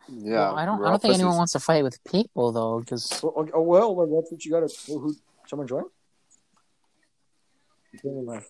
[0.07, 0.33] Yeah.
[0.33, 0.85] well, I don't.
[0.85, 1.37] I don't think anyone pussies.
[1.37, 4.69] wants to fight with people though, because Oh, oh, well, well, that's what you got
[4.69, 4.75] to.
[4.87, 5.15] Well, who?
[5.47, 5.85] Someone join?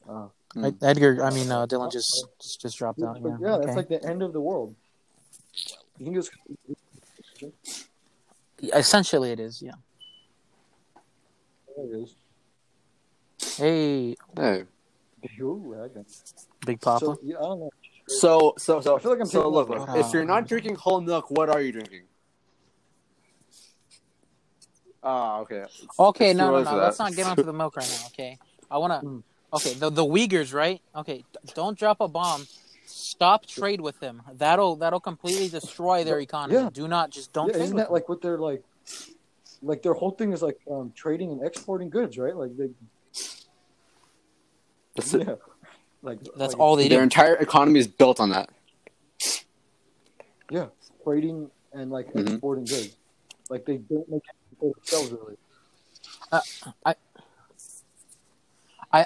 [0.09, 0.81] Uh, Mm.
[0.81, 1.23] Edgar.
[1.23, 3.19] I mean, uh, Dylan just just, just dropped out.
[3.21, 3.37] Yeah.
[3.41, 3.65] yeah, okay.
[3.65, 4.75] that's like the end of the world.
[5.97, 6.29] You think it's
[8.73, 9.61] Essentially, it is.
[9.61, 9.71] Yeah.
[11.75, 12.15] there it is.
[13.57, 14.65] Hey, Hey.
[15.39, 15.87] Ooh, I.
[16.65, 17.05] Big Papa.
[17.05, 17.69] So yeah, I don't know.
[18.07, 20.75] So so so I feel like I'm so taking look, look, if you're not drinking
[20.75, 22.03] whole milk, what are you drinking?
[25.03, 25.65] Ah, okay.
[25.99, 26.69] Okay, It's no, no, no.
[26.69, 28.07] for Let's not get onto the milk right now.
[28.07, 28.37] Okay,
[28.69, 29.01] I wanna.
[29.05, 29.23] Mm.
[29.53, 30.81] Okay, the the Uyghurs, right?
[30.95, 32.45] Okay, don't drop a bomb.
[33.05, 34.23] Stop trade with them.
[34.33, 36.59] That'll that'll completely destroy their economy.
[36.59, 36.69] Yeah.
[36.73, 38.63] Do not just don't yeah, trade isn't with that like what they're like?
[39.61, 42.35] Like their whole thing is like um, trading and exporting goods, right?
[42.35, 42.69] Like they,
[44.95, 45.23] That's it.
[45.27, 45.35] yeah,
[46.01, 47.03] like That's like, all they Their do.
[47.03, 48.49] entire economy is built on that.
[50.49, 50.67] Yeah,
[51.03, 52.27] trading and like Mhm.
[52.33, 52.97] exporting goods.
[53.49, 55.35] Like they don't make it for themselves really.
[56.83, 56.95] I,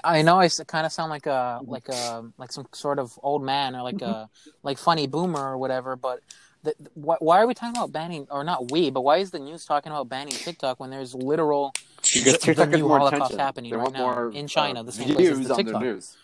[0.04, 1.72] I know I kind of sound like a Mm-hmm.
[1.72, 4.30] like a like some sort of old man or like a
[4.64, 5.96] like funny boomer or whatever.
[5.96, 6.20] But
[6.64, 8.90] the, why, why are we talking about banning or not we?
[8.90, 11.74] But why is the news talking about banning TikTok when there's literal
[12.04, 13.40] the new more Holocaust attention.
[13.40, 15.82] happening They right now more in China, uh, the same place as the TikTok.
[15.82, 16.18] news.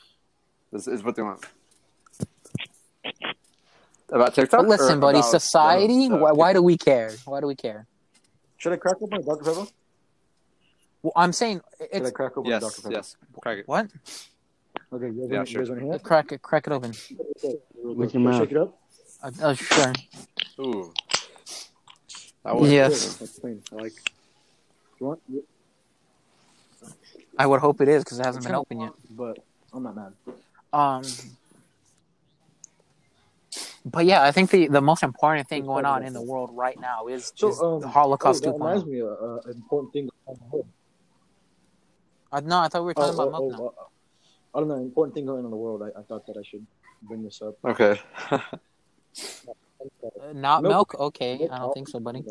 [0.71, 1.45] This is what they want.
[4.12, 4.60] About TikTok?
[4.62, 6.08] But listen, buddy, society.
[6.10, 7.12] the- the why, why do we care?
[7.25, 7.88] Why do we care?
[8.58, 9.65] Should I crack open a Dr Pepper?
[11.06, 12.91] Well, I'm saying Should it's I crack open a Dr Yes, Pepper?
[12.96, 13.18] yes.
[13.39, 13.68] Crack it.
[13.68, 13.91] what
[14.91, 15.62] Okay, you guys, Yeah, want, sure.
[15.62, 16.91] you guys want to hear crack it, crack it open.
[16.94, 17.62] that?
[17.76, 18.41] With your Can I mouth.
[18.41, 18.80] Shake it up.
[19.22, 19.94] Uh, oh, sure.
[20.62, 20.94] Ooh.
[22.44, 23.18] That was Yes.
[23.18, 23.62] That's clean.
[23.72, 23.94] I like.
[25.00, 25.20] You want?
[27.38, 28.94] I would hope it is because it hasn't It's been kinda open yet.
[29.12, 29.38] But
[29.74, 30.13] I'm not mad.
[30.74, 31.04] Um,
[33.86, 36.80] but yeah, I think the, the most important thing going on in the world right
[36.80, 39.94] now is, So, is um, the Holocaust oh, that reminds me of uh, an important
[39.94, 40.10] thing.
[42.36, 42.54] On the hood.
[42.54, 43.60] Uh, no, I thought we were talking Oh, about oh, milk now.
[43.63, 44.76] oh, uh, I don't know.
[44.76, 45.82] Important thing going on in the world.
[45.84, 46.65] I, I thought that I should
[47.04, 47.56] bring this up.
[47.65, 48.00] Okay.
[50.21, 50.93] Uh, not Milk.
[50.93, 50.95] milk?
[51.00, 51.52] Okay, Milk.
[51.52, 52.24] I don't think so, buddy.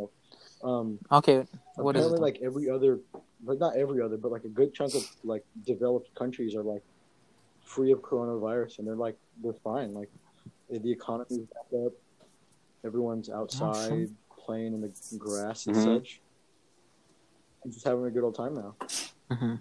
[0.64, 1.44] Um, Okay,
[1.76, 2.22] what is apparently, it?
[2.22, 3.00] like every other,
[3.44, 6.82] but not every other, but like a good chunk of like developed countries are like
[7.62, 9.94] free of coronavirus, and they're like they're fine.
[9.94, 10.10] Like
[10.70, 11.92] the economy's back up,
[12.84, 14.08] everyone's outside
[14.44, 15.84] playing in the grass and Mhm.
[15.84, 16.20] such,
[17.62, 18.74] and just having a good old time now.
[19.30, 19.54] hmm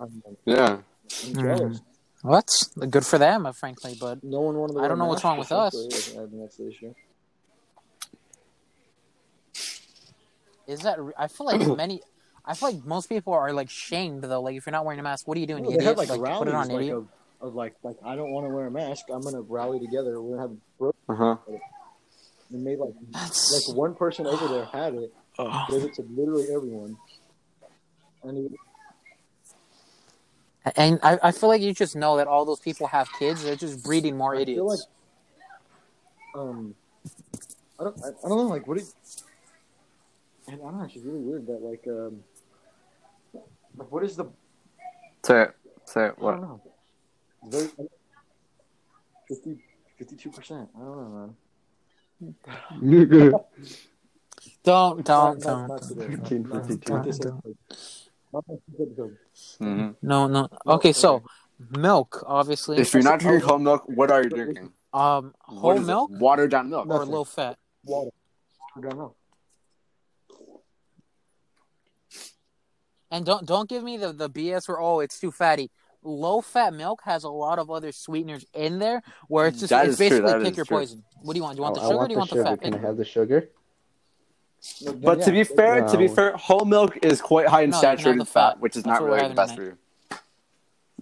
[0.00, 0.78] I'm, yeah.
[1.26, 1.80] I'm jealous.
[2.22, 2.48] What?
[2.90, 5.38] Good for them, uh, frankly, but No one wanted to I don't know what's wrong
[5.38, 5.74] with us.
[6.16, 6.94] I that's the issue.
[10.66, 10.98] is that?
[11.18, 12.00] I feel like many.
[12.44, 14.40] I feel like most people are like shamed though.
[14.42, 15.86] Like if you're not wearing a mask, what are you doing, Well, idiot?
[15.88, 16.96] have like, like rallies put it on like idiot.
[16.96, 17.08] of,
[17.40, 19.06] of like like I don't want to wear a mask.
[19.12, 20.20] I'm gonna rally together.
[20.20, 21.36] We're gonna have bro- Uh huh.
[22.50, 25.66] and made like That's like one person over there had it, oh.
[25.70, 26.96] gave it to literally everyone,
[28.24, 28.48] and he,
[30.76, 33.42] and I, I feel like you just know that all those people have kids.
[33.42, 34.56] They're just breeding more I idiots.
[34.58, 34.80] feel like
[36.34, 36.74] um,
[37.78, 38.90] I don't I, I don't know like what do you,
[40.48, 42.20] and I don't know it's just really weird that like um,
[43.76, 44.26] like what is the
[45.22, 45.56] Say it.
[45.84, 46.14] Say it.
[46.18, 46.60] I don't know.
[47.46, 47.68] Very,
[49.28, 49.58] 50,
[50.00, 50.68] 52%.
[50.74, 51.34] I don't know,
[52.80, 53.32] man.
[54.64, 55.68] don't, don't, Not- not- don't.
[55.68, 56.08] not today.
[56.08, 56.92] Not- 15, not- 52.
[56.92, 57.38] not this Don't.
[57.38, 57.56] episode.
[57.68, 59.16] Not this episode.
[59.58, 60.48] hmm No, no.
[60.66, 61.22] Okay, so
[61.76, 62.78] milk, obviously.
[62.78, 64.72] If you're not drinking whole milk, what are you drinking?
[64.92, 66.86] um, whole milk Watered down milk.
[66.86, 67.12] or Nothing.
[67.12, 67.58] low fat.
[67.84, 68.10] Water.
[68.76, 69.14] I don't know.
[73.10, 75.70] And don't don't give me the, the BS where oh it's too fatty.
[76.02, 79.86] Low fat milk has a lot of other sweeteners in there where it's just That
[79.86, 80.76] it's is true, basically pick your true.
[80.78, 81.02] poison.
[81.22, 81.56] What do you want?
[81.56, 82.44] Do you want the I sugar or do you the want the sugar.
[82.44, 82.62] fat?
[82.62, 83.50] Can I have the sugar?
[84.82, 87.70] No, then, But to be fair, to be fair, whole milk is quite high in
[87.70, 88.60] No, you can have saturated fat, fat.
[88.60, 89.78] which is That's not really the best for you.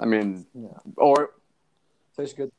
[0.00, 0.68] I mean, Yeah.
[0.96, 1.32] or
[2.16, 2.52] Tastes good.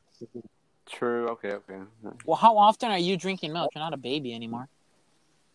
[0.86, 1.28] true.
[1.28, 1.78] Okay, okay.
[2.26, 3.70] Well, how often are you drinking milk?
[3.74, 4.68] You're not a baby anymore.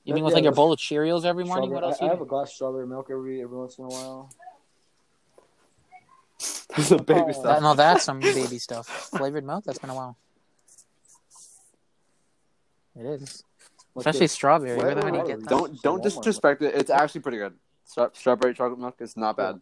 [0.04, 1.72] You Yeah, mean with yeah, like your bowl of Cheerios every morning?
[1.72, 1.98] What else?
[2.02, 4.30] I, I have a glass of strawberry milk every every once in a while.
[6.76, 7.26] This is baby Oh.
[7.28, 7.62] That, stuff.
[7.62, 8.88] no, that's some baby stuff.
[8.88, 9.64] Flavored milk.
[9.64, 10.18] That's been a while.
[13.00, 13.44] It is,
[13.96, 14.78] Like especially the- strawberry.
[14.78, 15.50] Where the hell do you get that?
[15.50, 16.04] Don't don't Walmart.
[16.04, 16.76] disrespect it.
[16.76, 17.54] It's actually pretty good.
[17.86, 19.62] Stra- strawberry chocolate milk is not bad.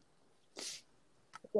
[1.56, 1.60] I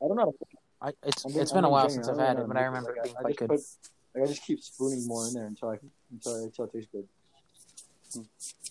[0.00, 0.34] don't know.
[0.82, 2.08] I, it's I'm it's been I'm a while since.
[2.08, 4.20] I've had it, but I remember like, it being quite just good.
[4.20, 5.78] Like, I just keep spooning more in there until I
[6.12, 7.08] until, until it tastes good.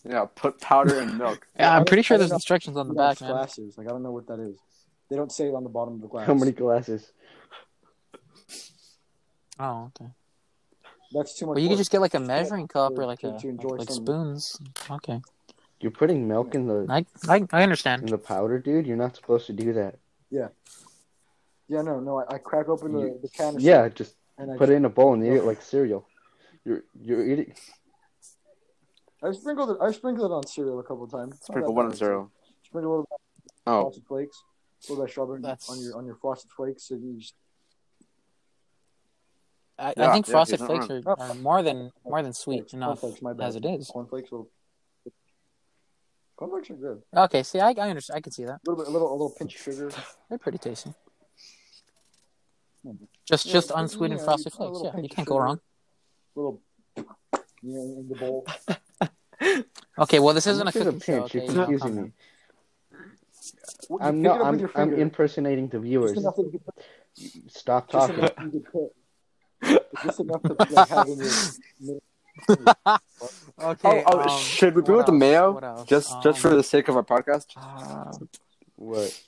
[0.06, 1.48] Yeah, put powder in milk.
[1.60, 3.32] Yeah, I I'm pretty sure there's instructions on the back, it's man.
[3.32, 3.78] Glasses.
[3.78, 4.58] Like I don't know what that is.
[5.10, 6.28] They don't say it on the bottom of the glass.
[6.28, 7.12] How many glasses?
[9.60, 10.12] Oh, okay.
[11.14, 11.56] That's too much.
[11.56, 13.90] Well, you could just get like a measuring cup or like a to enjoy like
[13.90, 14.58] some- spoons.
[14.90, 15.22] Okay,
[15.80, 18.10] You're putting milk in the I I, I in understand.
[18.10, 18.88] the powder, dude.
[18.88, 19.96] You're not supposed to do that.
[20.32, 20.48] Yeah,
[21.68, 21.82] Yeah.
[21.84, 22.20] no, no.
[22.20, 23.56] I, I crack open the, the can.
[23.56, 25.62] Of Yeah, syrup just and I put it in a bowl and eat it like
[25.62, 26.08] cereal.
[26.66, 27.54] You're you're eating.
[29.24, 29.78] I sprinkled it.
[29.82, 31.40] I sprinkled it on cereal a couple times.
[31.42, 31.92] Sprinkle that one bad.
[31.92, 32.32] and zero.
[32.64, 33.20] Sprinkle a little bit
[33.68, 36.52] of Oh, frosted flakes, a little bit of strawberry That's- on your on your frosted
[36.52, 36.84] flakes.
[36.90, 37.36] So you just,
[39.80, 43.02] I, I think yeah, frosted flakes are, are more than more than sweet Cornflakes, enough
[43.02, 43.88] cornflakes, my as it is.
[43.88, 44.32] cornflakes.
[44.32, 44.50] Little,
[46.36, 47.02] cornflakes are good.
[47.16, 48.18] Okay, see, I I understand.
[48.18, 48.60] I can see that.
[48.66, 49.92] A little bit, a little, a little pinch of sugar.
[50.30, 50.94] They're pretty tasty.
[52.84, 52.92] Hmm.
[53.26, 54.80] Just just unsweetened yeah, frosted flakes.
[54.84, 55.44] Yeah, you can't go sugar.
[55.44, 55.60] wrong.
[56.36, 56.62] little,
[56.96, 57.04] you
[57.64, 58.46] know, in the bowl.
[60.00, 61.22] Okay, well this isn't a much is cooking show.
[61.22, 61.36] pinch?
[61.36, 62.12] Okay, You're confusing me.
[63.90, 66.12] Well, you I'm pick no, I'm I'm impersonating the viewers.
[66.14, 68.30] Just enough that you could, Stop talking.
[69.64, 70.04] Enough you could put.
[70.04, 71.20] Just enough to have in
[71.80, 72.00] your.
[73.62, 74.04] Okay.
[74.08, 75.20] oh, oh um, should we bring what with the else?
[75.20, 75.52] mayo?
[75.54, 75.88] What else?
[75.88, 77.46] Just just for Um, the sake of our podcast.
[77.56, 78.12] uh,
[78.76, 79.22] What?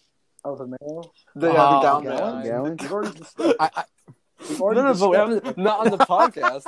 [0.43, 1.03] Oh, the mayo.
[1.35, 2.35] The, Oh, yeah, the gallon God.
[2.43, 2.51] mayo.
[2.51, 2.77] Gallon?
[2.81, 3.39] We've already just.
[3.59, 3.83] I, I,
[4.59, 6.63] No, no, but we haven't, not on the podcast.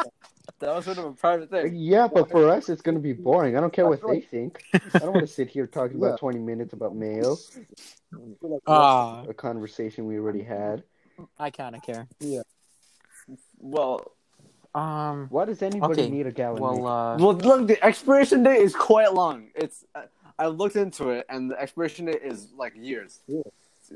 [0.60, 1.75] That was sort of a private thing.
[1.75, 3.58] Yeah, but for us, it's gonna be boring.
[3.58, 4.63] I don't care what they think.
[4.73, 6.08] I don't want to sit here talking Yeah.
[6.10, 10.84] about 20 minutes about mayo, feel uh, a conversation we already had.
[11.39, 12.08] I kind of care.
[13.60, 14.12] Well,
[14.76, 15.28] Um.
[15.30, 16.62] Why does anybody Okay, need a gallon?
[16.62, 19.48] Well, uh, well, look, the expiration date is quite long.
[19.56, 20.04] It's I,
[20.38, 23.20] I looked into it, and the expiration date is like years.
[23.28, 23.41] Yeah.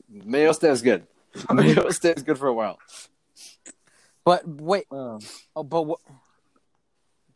[0.10, 1.06] Mayo stays good.
[1.54, 2.80] Mayo stays good for a while.
[4.24, 4.86] but wait.
[4.92, 5.20] Um,
[5.56, 6.00] Oh, but what?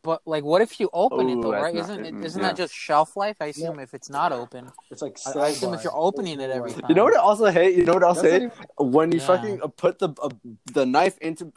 [0.01, 1.51] But like, what if you open it though?
[1.51, 1.73] Right?
[1.73, 2.25] Not, Isn't it?
[2.25, 2.49] Isn't yeah.
[2.49, 3.37] that just shelf life?
[3.41, 5.17] I assume if it's not open, it's like.
[5.25, 6.85] I, I assume if you're opening it every time.
[6.89, 7.75] You know what I also hate?
[7.75, 8.51] You know what I That's also not hate?
[8.79, 9.25] even- When you Yeah.
[9.27, 10.29] fucking uh, put the uh,
[10.73, 11.51] the knife into.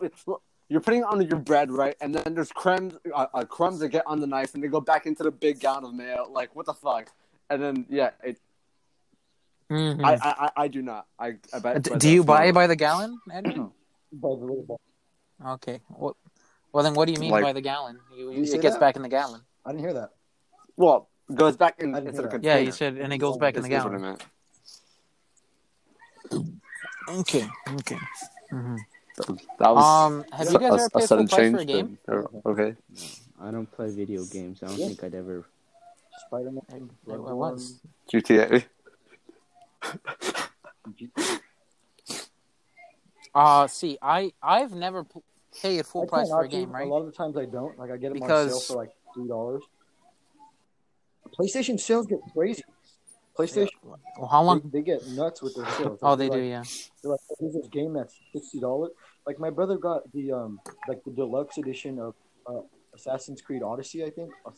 [0.68, 1.96] You're putting it on your bread, right?
[2.00, 4.81] And then there's crumbs, uh, uh, crumbs that get on the knife, and they go
[4.83, 6.28] back into the big gallon of mayo.
[6.31, 7.11] Like, what the fuck?
[7.48, 8.38] And then, yeah, it,
[9.70, 10.02] Mhm.
[10.04, 11.07] I, I, I, I do not.
[11.18, 11.83] I, I bet.
[11.83, 13.70] D- but do you buy not- by the gallon, Edwin?
[14.12, 14.81] By the little
[15.46, 15.81] okay.
[15.90, 16.16] Well,
[16.72, 17.99] well then, what do you mean Like- by the gallon?
[18.16, 18.80] You, You it gets that?
[18.80, 19.42] back in the gallon.
[19.66, 20.12] I didn't hear that.
[20.76, 22.55] Well, goes back in I didn't into the container.
[22.55, 24.18] Yeah, you said, and it goes back in the Is- is what I gallon.
[26.32, 27.20] meant.
[27.20, 27.47] Okay.
[27.74, 27.99] Okay.
[28.51, 28.76] hmm
[29.58, 31.54] That was Um, have you guys a, ever a sudden change.
[31.56, 31.98] for a game?
[32.06, 32.74] but- uh, okay.
[33.40, 34.62] I don't play video games.
[34.62, 34.86] I don't Yeah.
[34.88, 35.44] think I'd ever.
[36.26, 36.90] Spider Man.
[37.06, 37.80] It, it was.
[38.12, 38.64] GTA.
[43.34, 45.20] Uh, see, I I've never p-
[45.60, 46.86] paid full I price for a game, right?
[46.86, 47.78] A lot of the times I don't.
[47.78, 49.62] Like I get them on Because- sale for like three dollars.
[51.38, 52.64] PlayStation sales get crazy.
[53.39, 54.61] PlayStation, Well, how long?
[54.72, 55.99] they, they get nuts with their sales.
[56.03, 56.62] Oh, Like, they they're do, like, yeah.
[57.03, 58.91] They're like, "Here's this game that's sixty dollars."
[59.26, 62.14] Like my brother got the um like the deluxe edition of
[62.47, 62.61] uh,
[62.95, 64.51] Assassin's Creed Odyssey, I think, Uh,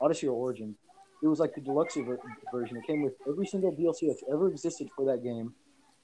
[0.00, 0.76] Odyssey or Origins.
[1.22, 2.18] It was like the deluxe ver-
[2.52, 2.76] version.
[2.76, 5.54] It came with every single DLC that's ever existed for that game,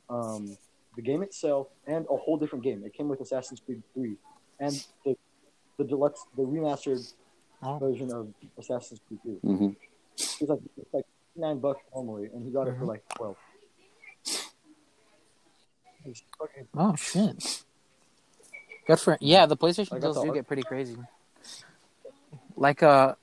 [0.08, 0.56] um,
[0.96, 2.84] the game itself, and a whole different game.
[2.84, 4.16] It came with Assassin's Creed Three,
[4.60, 4.72] and
[5.04, 5.14] the
[5.76, 7.12] the deluxe, the remastered
[7.60, 7.76] Oh.
[7.78, 9.38] version of Assassin's Creed Three.
[9.42, 9.70] hmm
[10.16, 11.04] It was like it's like
[11.38, 12.88] nine bucks normally, and he got it for Mhm.
[12.88, 13.36] like twelve.
[16.38, 17.64] Fucking Oh shit.
[18.86, 19.46] Good for yeah.
[19.46, 20.96] The PlayStation deals do get pretty crazy.
[22.56, 23.14] Like uh,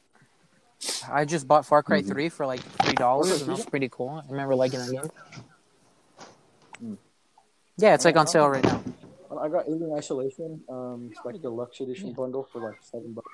[1.09, 2.07] I just bought Far Cry Mhm.
[2.07, 4.09] Three for like three dollars, and that was pretty cool.
[4.09, 5.11] I remember liking that game.
[6.83, 6.97] Mm.
[7.77, 8.81] Yeah, it's like on sale right now.
[9.39, 12.13] I got Alien Isolation, um, it's like the Lux Edition Yeah.
[12.13, 13.27] bundle for like seven bucks.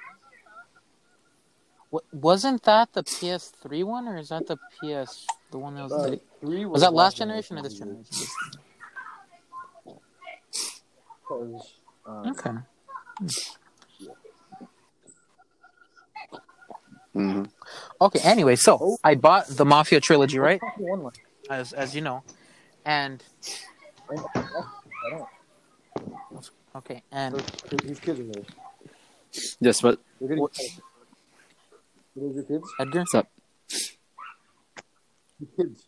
[1.91, 5.91] Wa- Wasn't that the PS3 one, or is that the PS the one that was?
[5.91, 8.05] Uh, the- three was that last generation or this generation?
[11.21, 11.73] Because,
[12.05, 12.51] um, Okay.
[17.13, 17.43] hmm
[17.99, 18.19] Okay.
[18.23, 18.97] Anyway, so Oh.
[19.03, 20.61] I bought the Mafia trilogy, right?
[20.61, 21.13] what's the one line?
[21.49, 22.23] As as you know,
[22.85, 23.21] and
[26.75, 28.43] okay, and Those- These kids are there.
[29.59, 30.47] Yes, but They're getting.
[32.13, 32.73] What- Are those your kids?
[32.79, 32.99] Edgar.
[32.99, 33.31] what's up?
[35.39, 35.87] Your kids.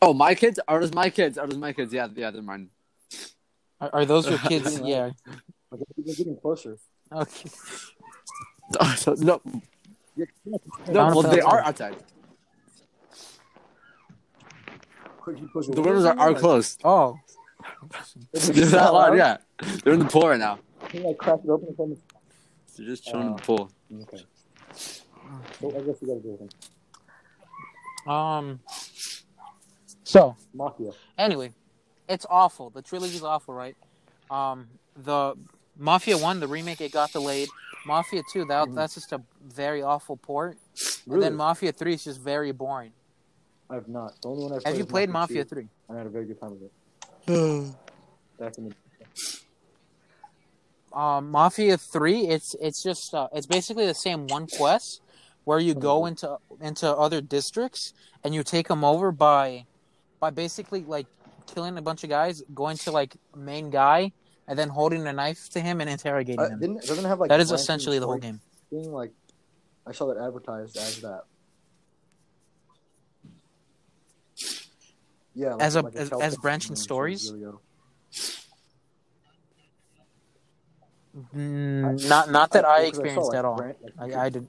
[0.00, 0.60] Oh, my kids?
[0.68, 1.38] Are those my kids?
[1.38, 1.92] Are those my kids?
[1.92, 2.70] Yeah, yeah, they're mine.
[3.80, 4.80] Are, are those your kids?
[4.80, 5.10] yeah.
[5.70, 6.78] Like, they're getting closer.
[7.12, 7.50] Okay.
[8.78, 9.40] Oh, so, no,
[10.88, 11.96] no, well, they are outside.
[15.20, 16.78] Quick, you push your The windows are, are closed.
[16.84, 17.18] Oh.
[18.34, 19.38] They're that loud, yeah.
[19.82, 20.58] They're in the pool right now.
[20.90, 21.96] Can you like crack it open and tell me?
[22.76, 23.70] They're just chilling in the pool.
[24.02, 24.22] Okay.
[25.60, 28.08] So I guess we gotta do it.
[28.08, 28.60] Um.
[30.04, 30.92] So Mafia.
[31.18, 31.52] anyway,
[32.08, 32.70] it's awful.
[32.70, 33.76] The trilogy's awful, right?
[34.30, 35.34] Um, the
[35.76, 37.48] Mafia One, the remake, it got delayed.
[37.86, 38.74] Mafia Two, that Mhm.
[38.74, 40.58] that's just a very awful port.
[41.10, 42.92] And then Mafia Three is just very boring.
[43.70, 44.20] I've not.
[44.22, 45.68] The only one I've Have you played Mafia 2, Three?
[45.90, 46.72] I had a very good time with it.
[48.38, 48.74] Back in the
[50.98, 55.02] Um, Mafia Three, it's it's just uh, it's basically the same one quest
[55.48, 59.64] where you go into into other districts and you take them over by
[60.20, 61.06] by basically like
[61.46, 64.12] killing a bunch of guys, going to like main guy,
[64.46, 66.60] and then holding a knife to him and interrogating uh, him.
[66.60, 68.40] didn't doesn't have like that is essentially the whole game.
[68.68, 68.92] thing.
[68.92, 69.12] Like
[69.86, 71.22] I saw that advertised as that.
[75.34, 77.32] Yeah, like, As a- like as- as branching stories?
[81.34, 83.62] Mm, not not that I well, 'cause saw, experienced like, at all.
[83.98, 84.46] I, I did.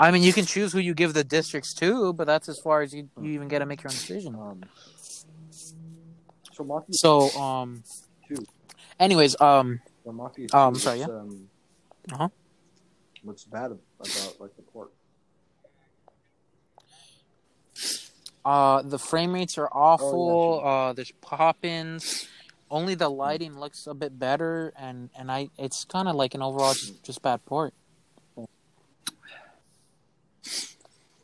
[0.00, 2.82] I mean, you can choose who you give the districts to, but that's as far
[2.82, 4.34] as you, you even get to make your own decision.
[4.34, 4.60] Um,
[6.52, 7.82] so Mafia, So, um,
[8.28, 8.44] Two.
[9.00, 10.12] anyways, um, so
[10.52, 11.06] Oh, I'm sorry, yeah.
[11.06, 11.48] Um,
[12.12, 12.28] Uh-huh.
[13.22, 14.92] What's bad about like the port?
[18.44, 20.30] uh, the frame rates are awful.
[20.30, 22.26] Oh, Uh, there's pop-ins.
[22.70, 26.42] Only the lighting looks a bit better, and and I it's kind of like an
[26.42, 27.74] overall just, just bad port.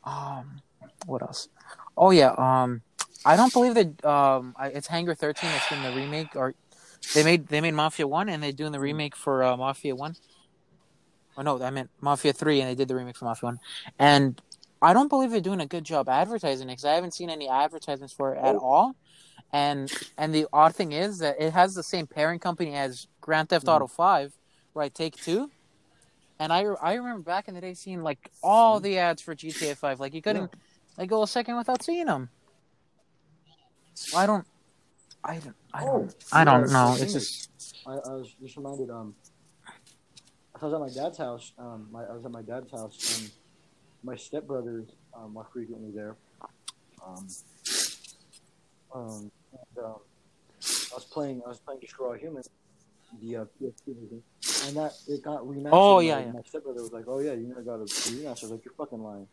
[0.04, 0.60] Um,
[1.06, 1.48] what else?
[1.96, 2.34] Oh yeah.
[2.36, 2.82] Um,
[3.24, 4.04] I don't believe that.
[4.04, 6.54] Um, I, it's Hangar Thirteen that's doing the remake, or
[7.14, 10.14] they made they made Mafia One, and they're doing the remake for uh, Mafia One.
[11.36, 13.58] Oh no, I meant Mafia Three, and they did the remake for Mafia One,
[13.98, 14.40] and
[14.82, 17.48] I don't believe they're doing a good job advertising it because I haven't seen any
[17.48, 18.60] advertisements for it at Oh.
[18.60, 18.92] all.
[19.52, 23.48] And and the odd thing is that it has the same parent company as Grand
[23.48, 23.72] Theft Mhm.
[23.74, 24.34] Auto Five,
[24.74, 24.92] right?
[24.92, 25.50] Take Two.
[26.38, 29.76] And I, I remember back in the day seeing like all the ads for GTA
[29.76, 30.00] Five.
[30.00, 30.50] Like you couldn't
[30.98, 32.28] like go a second without seeing them.
[33.94, 34.44] So I don't,
[35.22, 36.96] I don't, I don't, Oh, I don't yeah, know.
[36.98, 37.48] It's just
[37.86, 38.90] I, I was just reminded.
[38.90, 39.14] Um,
[40.60, 41.52] I was at my dad's house.
[41.58, 43.30] Um, my, I was at my dad's house, and
[44.02, 46.16] my stepbrothers um, are frequently there.
[47.06, 47.28] Um,
[48.94, 49.96] um, and, um,
[50.64, 51.42] I was playing.
[51.44, 52.42] I was playing Destroy All Human,
[53.20, 54.22] the uh, PS2 version,
[54.66, 55.70] and that it got remastered.
[55.72, 56.32] Oh, My- yeah, yeah.
[56.32, 58.74] My stepbrother was like, "Oh yeah, you never got a remaster." I was like, "You're
[58.74, 59.26] fucking lying."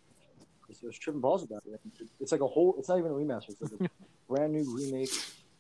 [0.73, 1.82] So I was tripping balls about it.
[2.21, 2.75] It's like a whole.
[2.79, 3.49] It's not even a remaster.
[3.49, 3.89] It's like a
[4.34, 5.09] brand new remake.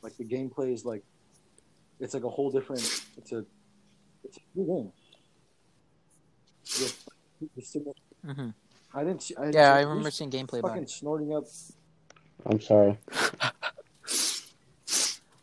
[0.01, 1.03] Like the gameplay is like,
[1.99, 2.81] it's like a whole different.
[3.17, 3.45] It's a,
[4.23, 4.91] it's a new game.
[6.79, 7.05] With
[7.55, 7.93] the similar-
[8.25, 8.53] mhm.
[8.93, 9.35] I didn't see.
[9.35, 9.73] I didn't yeah.
[9.73, 10.89] see- I remember who's seeing gameplay about fucking it.
[10.89, 11.43] snorting up.
[12.45, 12.97] I'm sorry.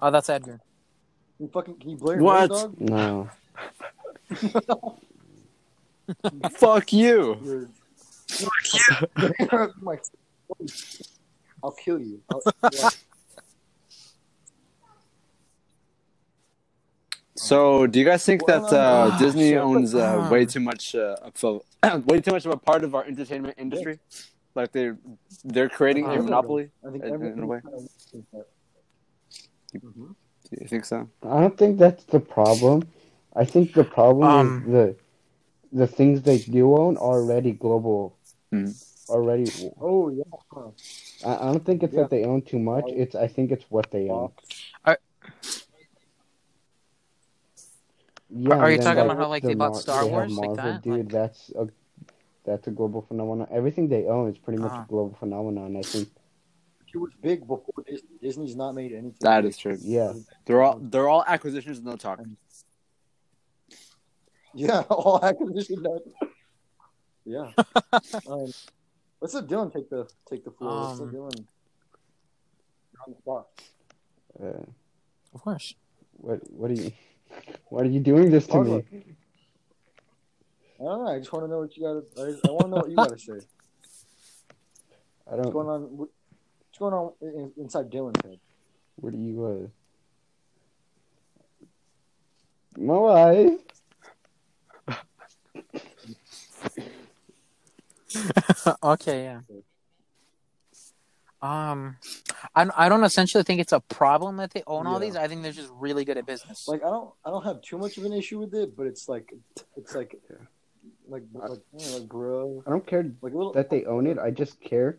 [0.01, 0.61] Oh, that's Edgar.
[1.39, 2.51] Can you fucking can you blare your What?
[2.51, 2.81] nose, dog?
[2.81, 3.31] No.
[6.51, 7.39] Fuck you.
[7.45, 7.69] You're.
[9.81, 9.99] My-
[11.63, 12.21] I'll kill you.
[12.31, 12.89] I'll, yeah.
[17.37, 18.79] So, do you guys think Well, that uh,
[19.15, 19.59] uh, Disney shit.
[19.59, 22.95] owns uh, way too much uh, of a, way too much of a part of
[22.97, 24.01] our entertainment industry?
[24.57, 24.91] Like they
[25.45, 26.71] they're creating a Uh, monopoly.
[26.87, 27.61] I think In- in a everything way.
[27.61, 28.47] kind of thinks that.
[29.77, 30.15] Mhm.
[30.51, 31.09] Do you think so?
[31.23, 32.89] I don't think that's the problem.
[33.37, 34.97] I think the problem Um, is the
[35.71, 38.17] the things they do own are already global.
[38.51, 38.71] Hmm.
[39.09, 39.47] Already,
[39.81, 40.25] Oh yeah.
[41.25, 42.03] I, I don't think it's Yeah.
[42.03, 42.85] that they own too much.
[42.89, 44.33] It's I think it's what they own.
[48.31, 50.29] Yeah, Are you talking like, about how, like, the they bought Mar- Star they have
[50.29, 50.83] Wars like that?
[50.83, 51.69] Dude, Like- that's a
[52.45, 53.47] that's a global phenomenon.
[53.51, 54.83] Everything they own is pretty much Uh-huh.
[54.83, 55.77] a global phenomenon.
[55.77, 56.09] I think.
[56.95, 58.09] It was big before Disney.
[58.23, 59.15] Disney's not made anything.
[59.21, 59.51] That big.
[59.51, 59.77] is true.
[59.81, 60.15] Yeah,
[60.47, 62.21] They're all they're all acquisitions, no talk.
[64.55, 65.83] Yeah, all acquisitions.
[65.83, 66.01] done.
[67.25, 67.51] Yeah.
[68.27, 68.51] um,
[69.21, 70.73] let's let Dylan take the take the floor.
[70.89, 71.47] let's let Um, Dylan.
[72.95, 73.47] You're on the spot.
[74.43, 74.63] uh,
[75.35, 75.75] Of course.
[76.13, 76.91] what what are you?
[77.69, 78.73] What are you doing this to Talk me?
[78.73, 78.85] about-
[80.81, 81.11] I don't know.
[81.13, 82.23] I just want to know what you got.
[82.25, 83.47] I, I want to know what you got to say.
[85.31, 85.41] I don't.
[85.41, 85.83] What's going on?
[85.99, 86.09] what-
[86.79, 88.39] What's going on in, inside Dylan's head?
[88.97, 89.45] What do you?
[89.45, 89.67] Uh...
[92.81, 93.59] My wife.
[98.83, 99.41] okay, yeah.
[101.43, 101.97] Um,
[102.55, 105.07] I I don't essentially think it's a problem that they own all Yeah.
[105.07, 105.17] these.
[105.17, 106.69] I think they're just really good at business.
[106.69, 109.09] Like I don't I don't have too much of an issue with it, but it's
[109.09, 109.33] like
[109.77, 110.15] it's like
[111.09, 114.07] like like, you know, like bro, I don't care like a little that they own
[114.07, 114.19] it.
[114.19, 114.99] I just care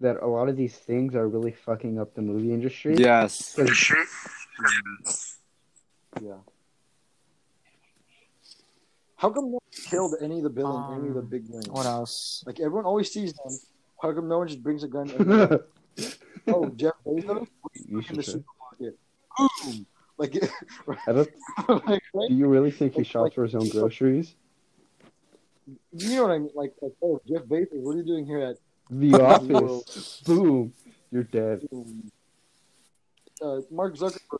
[0.00, 2.94] that a lot of these things are really fucking up the movie industry.
[2.96, 3.58] Yes.
[6.20, 6.34] Yeah.
[9.16, 11.68] How come no one killed any of the villains, any of the Um, big villains?
[11.68, 12.42] what else?
[12.46, 13.58] Like everyone always sees them.
[14.02, 15.10] How come no one just brings a gun?
[15.10, 15.46] And they're
[15.96, 17.46] like, oh, Jeff Bezos
[17.86, 18.22] you in the try.
[18.22, 18.98] supermarket.
[19.36, 19.86] Boom!
[20.16, 20.36] Like,
[21.06, 21.28] I don't,
[21.86, 22.28] like right?
[22.28, 24.34] do you really think he Like- shops for his own groceries?
[25.92, 26.50] you know what I mean?
[26.54, 28.56] Like, like, oh, Jeff Bezos, what are you doing here at?
[28.90, 30.22] The office.
[30.26, 30.72] Boom.
[31.10, 31.66] You're dead.
[33.42, 34.38] Uh, Mark Zuckerberg.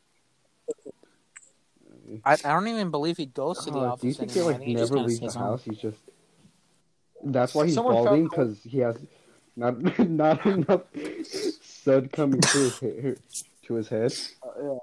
[2.25, 4.55] I, I don't even believe he goes to the office do you think he anymore.
[4.55, 5.63] I like he never leaves the house?
[5.65, 5.99] He's just.
[7.23, 8.97] That's why he's Someone balding because he has
[9.57, 10.83] not not enough
[11.63, 13.17] sun coming to his hair,
[13.65, 14.13] to his head.
[14.43, 14.79] Uh, yeah.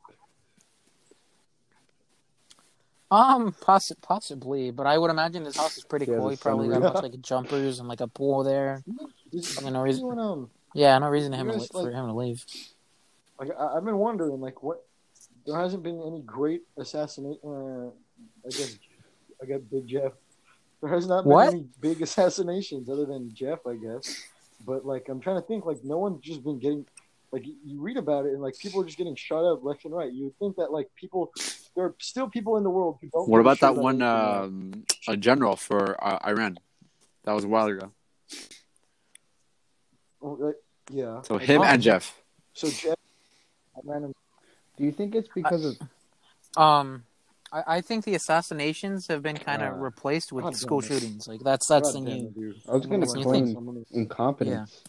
[3.10, 6.30] Um, possi- possibly, but I would imagine his house is pretty He has cool.
[6.30, 6.94] He probably got a sunroof.
[6.94, 8.84] bunch of like jumpers and like a pool there.
[9.32, 11.90] Did I no reason- anyone, um, Yeah, no reason to You him to, guys, for
[11.90, 12.46] him to leave.
[13.40, 14.84] like I, I've been wondering, like, what?
[15.46, 17.40] There hasn't been any great assassination.
[17.46, 17.88] Uh,
[18.46, 18.78] I guess,
[19.42, 20.12] I guess Big Jeff.
[20.82, 21.54] There has not been What?
[21.54, 24.24] any big assassinations other than Jeff, I guess.
[24.66, 25.66] But like, I'm trying to think.
[25.66, 26.86] Like, no one's just been getting.
[27.32, 29.86] Like, you- you read about it, and like, people are just getting shot up left
[29.86, 30.12] and right.
[30.12, 31.32] You would think that like people,
[31.78, 33.30] there are still people in the world who don't.
[33.30, 36.58] What about shit that one um, a general for uh, Iran?
[37.24, 37.92] That was a while ago.
[40.22, 40.56] Oh, right,
[40.90, 41.22] yeah.
[41.22, 42.20] So Like, him and Jeff.
[42.54, 42.96] So Jeff,
[43.84, 44.12] random.
[44.76, 45.78] Do you think it's because of?
[46.62, 47.04] Um,
[47.54, 50.92] I, I think the assassinations have been kind of Uh, replaced with God school damn
[50.92, 50.94] it.
[50.94, 51.28] shootings.
[51.28, 52.28] Like that's that's the God damn new.
[52.28, 52.56] it, dude.
[52.68, 53.86] I was gonna What do you claim think?
[53.92, 54.84] incompetence.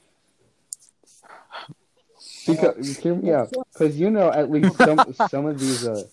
[2.46, 6.04] Because hear me out, because you know at least some some of these uh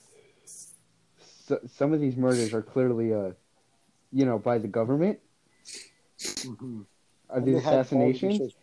[1.47, 3.31] so, some of these murders are clearly uh
[4.11, 5.19] you know by the government
[6.43, 6.85] Mhm.
[7.29, 8.53] uh, And these they had all these assassinations,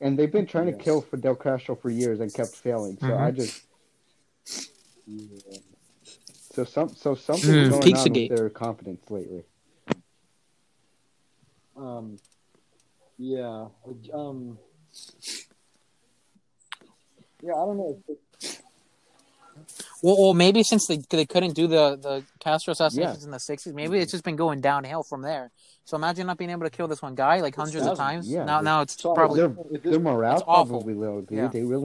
[0.00, 2.98] and they've been trying to kill Fidel Castro for years and kept failing.
[2.98, 3.18] So Mhm.
[3.18, 3.54] I just
[5.06, 5.58] Yeah.
[6.52, 9.44] so some so something's Mm, going on with their confidence lately.
[11.76, 12.18] Um,
[13.18, 13.68] yeah.
[14.12, 14.58] Um,
[17.42, 18.02] yeah, I don't know.
[20.02, 23.72] Well, well, maybe since they they couldn't do the the Castro assassinations in the '60s,
[23.74, 25.50] maybe it's just been going downhill from there.
[25.84, 28.28] So imagine not being able to kill this one guy like hundreds of times.
[28.28, 28.44] yeah.
[28.44, 31.38] now now it's So I- probably Their, their morale It's probably low, dude.
[31.38, 31.46] Yeah.
[31.48, 31.84] They really